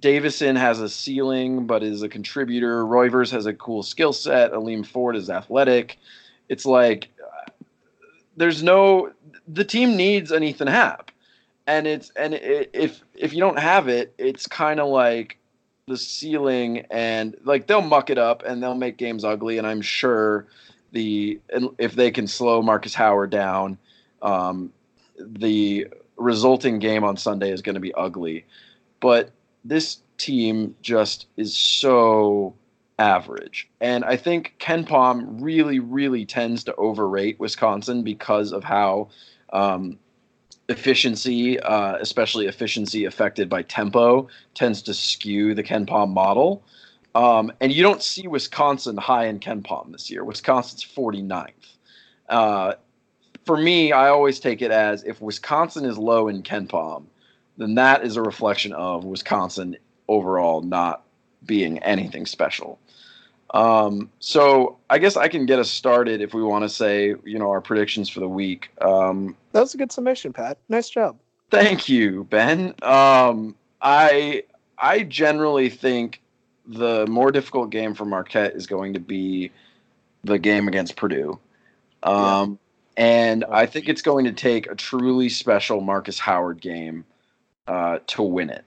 [0.00, 2.84] Davison has a ceiling, but is a contributor.
[2.84, 4.52] Roivers has a cool skill set.
[4.52, 5.98] Aleem Ford is athletic.
[6.48, 7.08] It's like
[8.36, 9.12] there's no
[9.46, 11.10] the team needs an Ethan Happ,
[11.66, 15.38] and it's and it, if if you don't have it, it's kind of like
[15.86, 19.58] the ceiling and like they'll muck it up and they'll make games ugly.
[19.58, 20.46] And I'm sure
[20.92, 21.40] the
[21.78, 23.76] if they can slow Markus Howard down,
[24.22, 24.72] um,
[25.18, 28.46] the resulting game on Sunday is going to be ugly.
[29.00, 29.30] But
[29.64, 32.54] this team just is so
[32.98, 33.68] average.
[33.80, 39.08] And I think KenPom really, really tends to overrate Wisconsin because of how
[39.52, 39.98] um,
[40.68, 46.62] efficiency, uh, especially efficiency affected by tempo, tends to skew the KenPom model.
[47.14, 50.24] Um, and you don't see Wisconsin high in KenPom this year.
[50.24, 51.52] Wisconsin's 49th.
[52.28, 52.74] Uh,
[53.44, 57.04] for me, I always take it as if Wisconsin is low in KenPom,
[57.56, 59.76] then that is a reflection of Wisconsin
[60.08, 61.04] overall not
[61.44, 62.78] being anything special.
[63.54, 67.38] Um, so I guess I can get us started if we want to say, you
[67.38, 68.68] know, our predictions for the week.
[68.80, 70.58] Um, that was a good summation, Pat.
[70.68, 71.16] Nice job.
[71.50, 72.74] Thank you, Ben.
[72.82, 74.42] Um, I
[74.76, 76.20] I generally think
[76.66, 79.52] the more difficult game for Marquette is going to be
[80.24, 81.38] the game against Purdue.
[82.02, 82.58] Um,
[82.96, 83.04] yeah.
[83.04, 87.04] And I think it's going to take a truly special Markus Howard game
[87.68, 88.64] uh, to win it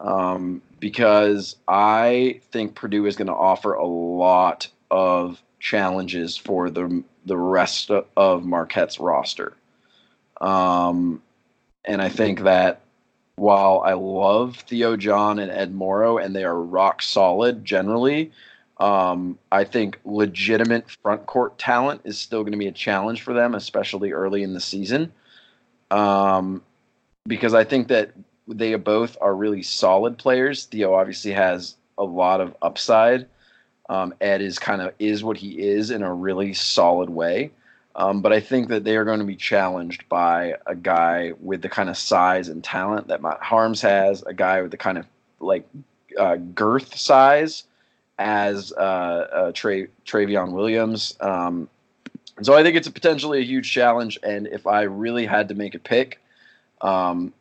[0.00, 7.02] um, because I think Purdue is going to offer a lot of challenges for the
[7.24, 9.54] the rest of Marquette's roster.
[10.40, 11.22] Um,
[11.84, 12.80] and I think that
[13.36, 18.32] while I love Theo John and Ed Morrow, and they are rock solid generally,
[18.78, 23.34] um, I think legitimate front court talent is still going to be a challenge for
[23.34, 25.12] them, especially early in the season.
[25.90, 26.62] Um,
[27.26, 28.12] because I think that
[28.48, 30.64] they both are really solid players.
[30.64, 33.26] Theo obviously has a lot of upside.
[33.88, 37.50] Um, Ed is kind of is what he is in a really solid way.
[37.96, 41.62] Um, but I think that they are going to be challenged by a guy with
[41.62, 44.98] the kind of size and talent that Matt Haarms has, a guy with the kind
[44.98, 45.06] of
[45.40, 45.68] like
[46.18, 47.64] uh, girth size
[48.18, 51.16] as uh, uh, Tra- Trevion Williams.
[51.20, 51.68] Um,
[52.42, 54.18] so I think it's a potentially a huge challenge.
[54.22, 56.20] And if I really had to make a pick,
[56.80, 57.32] um,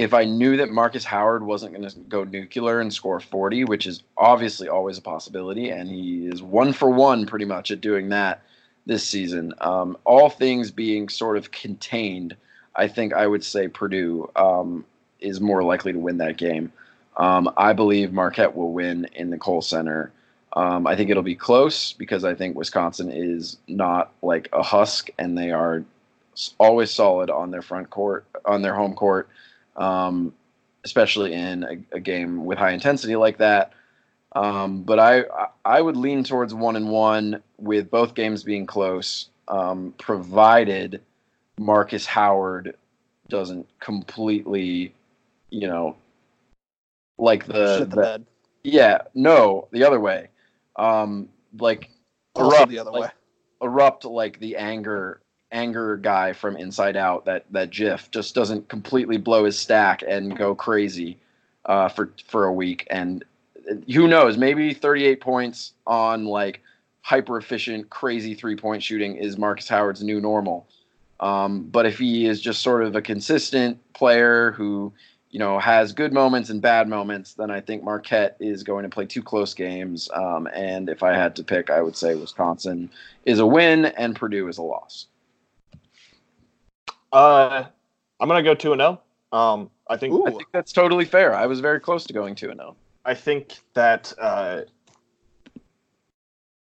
[0.00, 3.86] if I knew that Markus Howard wasn't going to go nuclear and score 40, which
[3.86, 8.08] is obviously always a possibility, and he is one for one pretty much at doing
[8.08, 8.42] that
[8.86, 12.34] this season, um, all things being sort of contained,
[12.74, 14.86] I think I would say Purdue um,
[15.20, 16.72] is more likely to win that game.
[17.18, 20.12] Um, I believe Marquette will win in the Kohl Center.
[20.54, 25.10] Um, I think it'll be close because I think Wisconsin is not like a husk,
[25.18, 25.84] and they are
[26.56, 29.28] always solid on their front court, on their home court
[29.76, 30.32] um,
[30.84, 33.72] especially in a, a, game with high intensity like that.
[34.32, 35.24] Um, but I
[35.64, 41.00] I would lean towards one and one with both games being close, um, provided
[41.58, 42.76] Markus Howard
[43.28, 44.94] doesn't completely,
[45.50, 45.96] you know,
[47.18, 48.22] like the, the, the
[48.62, 50.28] yeah no the other way,
[50.76, 51.90] um, like
[52.34, 53.10] also erupt, the other like, way.
[53.62, 55.19] erupt like the anger
[55.52, 60.36] anger guy from Inside Out, that that GIF, just doesn't completely blow his stack and
[60.36, 61.18] go crazy
[61.66, 62.86] uh, for for a week.
[62.90, 63.24] And
[63.92, 64.36] who knows?
[64.36, 66.60] Maybe 38 points on like
[67.02, 70.66] hyper efficient, crazy three point shooting is Markus Howard's new normal.
[71.20, 74.92] Um, but if he is just sort of a consistent player who
[75.30, 78.88] you know has good moments and bad moments, then I think Marquette is going to
[78.88, 80.08] play two close games.
[80.14, 82.90] Um, and if I had to pick, I would say Wisconsin
[83.26, 85.06] is a win and Purdue is a loss.
[87.12, 87.64] Uh,
[88.20, 89.00] I'm gonna go two and zero.
[89.32, 89.38] Oh.
[89.38, 90.26] Um, I think Ooh.
[90.26, 91.34] I think that's totally fair.
[91.34, 92.76] I was very close to going two and zero.
[92.76, 92.76] Oh.
[93.04, 94.62] I think that uh,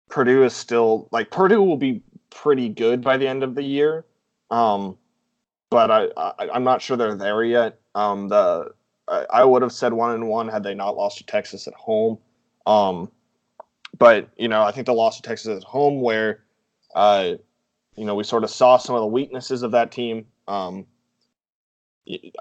[0.09, 4.05] Purdue is still like Purdue will be pretty good by the end of the year.
[4.51, 4.99] Um,
[5.71, 7.81] but I, I am not sure they're there yet.
[7.95, 8.73] Um, the
[9.09, 11.75] I, I would have said one and one had they not lost to Texas at
[11.75, 12.19] home.
[12.67, 13.11] Um,
[13.99, 16.45] but you know I think the loss to Texas at home where
[16.95, 17.35] uh,
[17.97, 20.87] you know we sort of saw some of the weaknesses of that team um,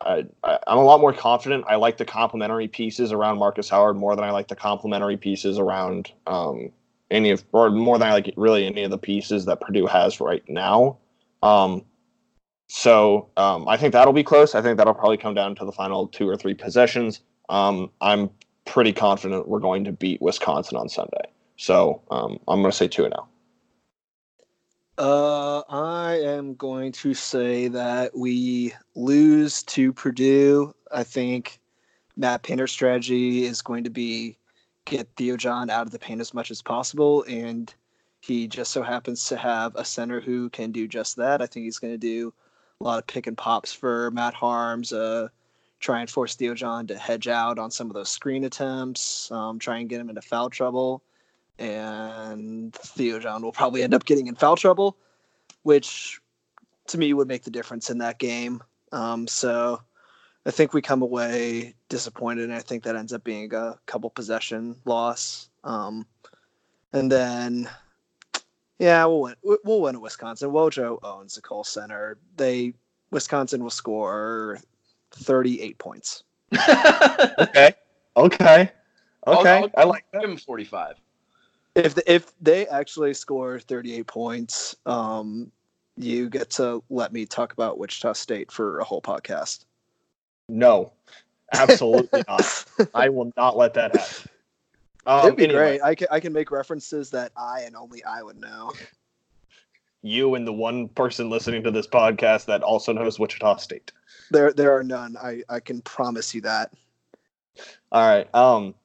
[0.02, 1.66] I, I, am a lot more confident.
[1.68, 5.58] I like the complementary pieces around Markus Howard more than I like the complementary pieces
[5.58, 6.70] around um,
[7.10, 10.20] any of, or more than I like really any of the pieces that Purdue has
[10.20, 10.98] right now.
[11.42, 11.86] Um,
[12.68, 14.56] so um, I think that'll be close.
[14.56, 17.22] I think that'll probably come down to the final two or three possessions.
[17.50, 18.30] Um, I'm
[18.66, 21.30] pretty confident we're going to beat Wisconsin on Sunday.
[21.56, 23.28] So um, I'm going to say two and zero.
[24.98, 30.76] Uh, I am going to say that we lose to Purdue.
[30.92, 31.60] I think
[32.16, 34.38] Matt Painter's strategy is going to be
[34.86, 37.74] get Theo John out of the paint as much as possible, and
[38.22, 41.42] he just so happens to have a center who can do just that.
[41.42, 42.32] I think he's going to do
[42.80, 44.94] a lot of pick and pops for Matt Haarms.
[44.94, 45.30] Uh,
[45.80, 49.32] try and force Theo John to hedge out on some of those screen attempts.
[49.32, 51.02] Um, try and get him into foul trouble
[51.60, 54.98] and Theo John will probably end up getting in foul trouble,
[55.64, 56.20] which
[56.88, 58.62] to me would make the difference in that game.
[58.92, 59.82] Um, so
[60.46, 64.10] I think we come away disappointed, and I think that ends up being a couple
[64.10, 65.50] possession loss.
[65.64, 66.06] Um,
[66.92, 67.70] and then,
[68.80, 69.36] yeah, we'll win.
[69.44, 70.52] We'll win at Wisconsin.
[70.52, 72.18] Wojo owns the Kohl Center.
[72.36, 72.74] They
[73.12, 74.60] Wisconsin will score
[75.12, 76.24] thirty-eight points.
[77.40, 77.74] okay.
[78.16, 78.70] Okay.
[79.26, 79.58] Okay.
[79.58, 80.22] I'll, I'll, I like that.
[80.22, 80.98] Give him forty-five
[81.76, 85.52] if the, if they actually score 38 points, um,
[85.98, 89.66] you get to let me talk about Wichita State for a whole podcast.
[90.50, 90.92] No,
[91.54, 92.66] absolutely not.
[92.94, 94.30] I will not let that happen.
[95.06, 95.78] Um, It'd be anyway.
[95.78, 95.82] great.
[95.82, 98.72] I can I can make references that I and only I would know.
[100.02, 103.92] You and the one person listening to this podcast that also knows Wichita State.
[104.32, 105.18] There there are none.
[105.22, 106.72] I I can promise you that.
[107.92, 108.34] All right.
[108.34, 108.76] Um.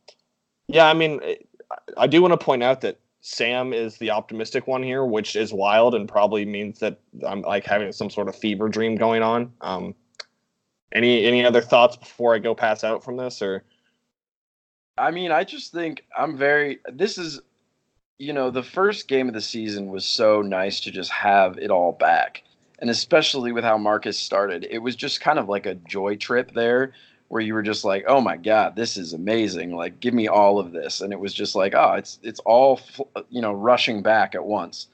[0.67, 0.89] Yeah.
[0.89, 1.21] I mean,
[1.97, 5.53] I do want to point out that Sam is the optimistic one here, which is
[5.53, 9.53] wild and probably means that I'm like having some sort of fever dream going on.
[9.61, 9.95] Um,
[10.93, 13.65] any any other thoughts before I go pass out from this, or?
[14.97, 16.79] I mean, I just think I'm very.
[16.91, 17.41] This is,
[18.19, 21.71] you know, the first game of the season was so nice to just have it
[21.71, 22.43] all back,
[22.79, 26.53] and especially with how Markus started, it was just kind of like a joy trip
[26.55, 26.93] there
[27.29, 29.75] where you were just like, "Oh my god, this is amazing!
[29.75, 32.81] Like, give me all of this." And it was just like, "Oh, it's it's all
[33.31, 34.89] you know, rushing back at once."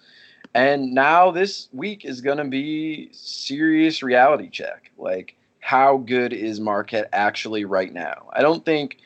[0.54, 4.92] And now this week is going to be serious reality check.
[4.96, 8.28] Like, how good is Marquette actually right now?
[8.32, 8.98] I don't think,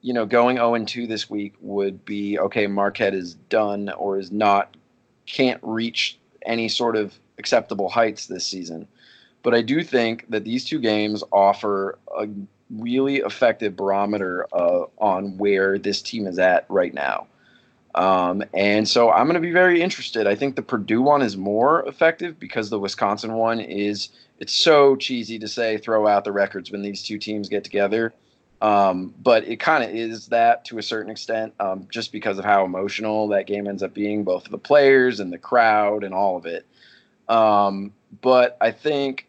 [0.00, 2.66] you know, going 0 2 this week would be okay.
[2.66, 4.76] Marquette is done or is not,
[5.26, 8.88] can't reach any sort of acceptable heights this season.
[9.42, 12.28] But I do think that these two games offer a
[12.70, 17.26] really effective barometer uh, on where this team is at right now.
[17.94, 20.26] Um, and so I'm going to be very interested.
[20.26, 24.08] I think the Purdue one is more effective because the Wisconsin one is.
[24.40, 28.12] It's so cheesy to say throw out the records when these two teams get together,
[28.60, 32.44] um, but it kind of is that to a certain extent, um, just because of
[32.44, 36.36] how emotional that game ends up being, both the players and the crowd and all
[36.36, 36.66] of it.
[37.28, 39.28] Um, but I think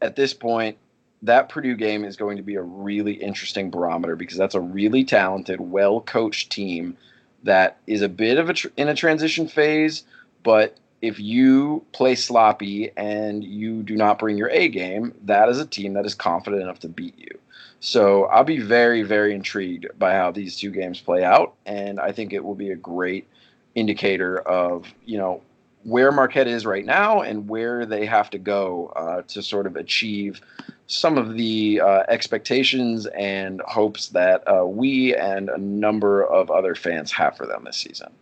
[0.00, 0.78] at this point,
[1.26, 5.04] that Purdue game is going to be a really interesting barometer because that's a really
[5.04, 6.96] talented, well coached team
[7.42, 10.04] that is a bit of a tr- in a transition phase.
[10.42, 15.58] But if you play sloppy and you do not bring your A game, that is
[15.58, 17.38] a team that is confident enough to beat you.
[17.80, 22.12] So I'll be very, very intrigued by how these two games play out, and I
[22.12, 23.28] think it will be a great
[23.74, 25.42] indicator of you know
[25.84, 29.76] where Marquette is right now and where they have to go uh, to sort of
[29.76, 30.40] achieve
[30.86, 36.74] some of the uh, expectations and hopes that uh, we and a number of other
[36.74, 38.12] fans have for them this season.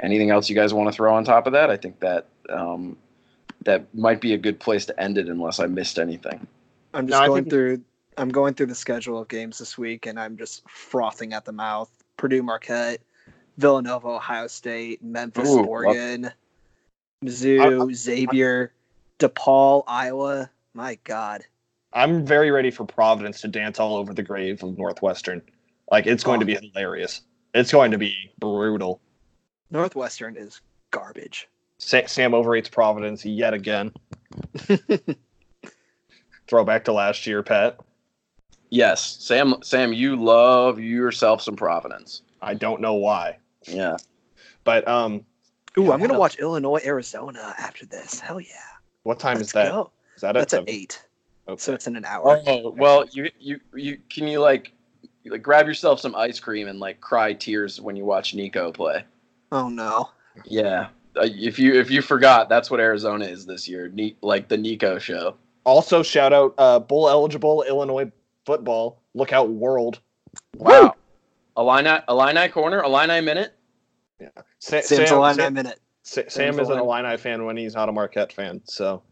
[0.00, 1.70] Anything else you guys want to throw on top of that?
[1.70, 2.96] I think that um,
[3.64, 6.46] that might be a good place to end it, unless I missed anything.
[6.94, 7.52] I'm just no, going think...
[7.52, 7.82] through.
[8.16, 11.52] I'm going through the schedule of games this week, and I'm just frothing at the
[11.52, 11.90] mouth.
[12.16, 13.00] Purdue, Marquette,
[13.58, 16.32] Villanova, Ohio State, Memphis, Ooh, Oregon, well,
[17.24, 18.72] Mizzou, I, I, Xavier,
[19.20, 20.50] DePaul, Iowa.
[20.74, 21.44] My God.
[21.98, 25.42] I'm very ready for Providence to dance all over the grave of Northwestern.
[25.90, 26.40] Like it's going oh.
[26.40, 27.22] to be hilarious.
[27.54, 29.00] It's going to be brutal.
[29.72, 30.60] Northwestern is
[30.92, 31.48] garbage.
[31.78, 33.92] Sa- Sam overrates Providence yet again.
[36.46, 37.80] Throwback to last year, Pat.
[38.70, 39.56] Yes, Sam.
[39.64, 42.22] Sam, you love yourself some Providence.
[42.40, 43.38] I don't know why.
[43.64, 43.96] Yeah,
[44.62, 45.24] but um.
[45.76, 48.20] Ooh, I'm gonna watch Illinois Arizona after this.
[48.20, 48.54] Hell yeah!
[49.02, 49.72] What time Let's is that?
[49.72, 49.90] Go.
[50.14, 51.02] Is that That's at eight.
[51.48, 51.58] Okay.
[51.58, 52.42] So it's in an hour.
[52.46, 54.72] Oh well, you you you can you like
[55.24, 59.04] like grab yourself some ice cream and like cry tears when you watch Nico play.
[59.50, 60.10] Oh no.
[60.44, 63.88] Yeah, uh, if you if you forgot, that's what Arizona is this year.
[63.88, 65.36] Ne- like the Nico show.
[65.64, 68.10] Also, shout out uh, bowl eligible Illinois
[68.44, 69.00] football.
[69.14, 70.00] Look out, world.
[70.56, 70.94] Wow.
[71.56, 73.54] Illini Illini corner, Illini minute.
[74.20, 75.80] Yeah, Sa- Sam's Sam, Illini Sam, minute.
[76.02, 78.60] Sa- Sam is an Illini fan when he's not a Marquette fan.
[78.64, 79.02] So,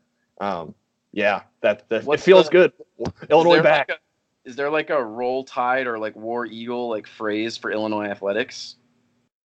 [0.40, 0.74] um,
[1.16, 2.72] yeah, that, that it feels the, good.
[3.30, 3.88] Illinois back.
[3.88, 7.72] Like a, is there like a roll tide or like war eagle like phrase for
[7.72, 8.76] Illinois athletics?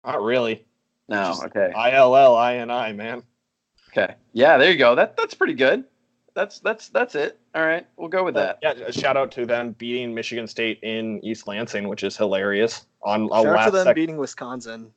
[0.04, 0.64] Not really.
[1.08, 1.38] No.
[1.44, 1.72] okay.
[1.76, 3.22] I L L I N I man.
[3.90, 4.16] Okay.
[4.32, 4.96] Yeah, there you go.
[4.96, 5.84] That that's pretty good.
[6.34, 7.38] That's that's that's it.
[7.54, 8.78] All right, we'll go with uh, that.
[8.78, 12.86] Yeah, shout out to them beating Michigan State in East Lansing, which is hilarious.
[13.02, 13.94] On Shout out last to them second.
[13.94, 14.90] beating Wisconsin.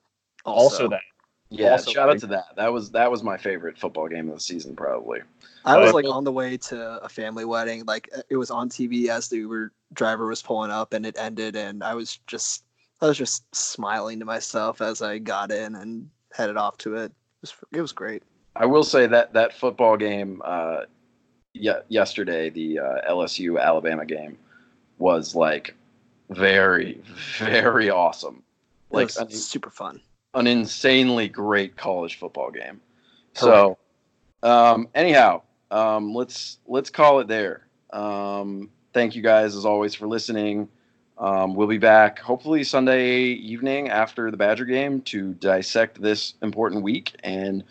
[0.46, 1.02] also that.
[1.50, 2.56] Yeah, Also shout out to that.
[2.56, 5.20] That was that was my favorite football game of the season, probably.
[5.66, 7.86] I was Uh, like on the way to a family wedding.
[7.86, 11.56] Like it was on TV as the Uber driver was pulling up, and it ended,
[11.56, 12.64] and I was just,
[13.02, 17.06] I was just smiling to myself as I got in and headed off to it.
[17.06, 18.24] It was, it was great.
[18.56, 20.82] I will say that that football game, uh,
[21.54, 24.38] yeah, yesterday, the uh, LSU Alabama game,
[24.98, 25.76] was like
[26.30, 27.02] very,
[27.40, 28.44] very awesome.
[28.92, 30.00] It Like was an, super fun.
[30.36, 32.80] an insanely great college football game.
[33.34, 33.78] So,
[34.44, 37.68] um, anyhow, um, let's let's call it there.
[37.92, 40.70] Um, thank you guys as always for listening.
[41.18, 46.84] Um, we'll be back hopefully Sunday evening after the Badger game to dissect this important
[46.84, 47.64] week, and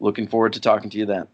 [0.00, 1.26] looking forward to talking to you then.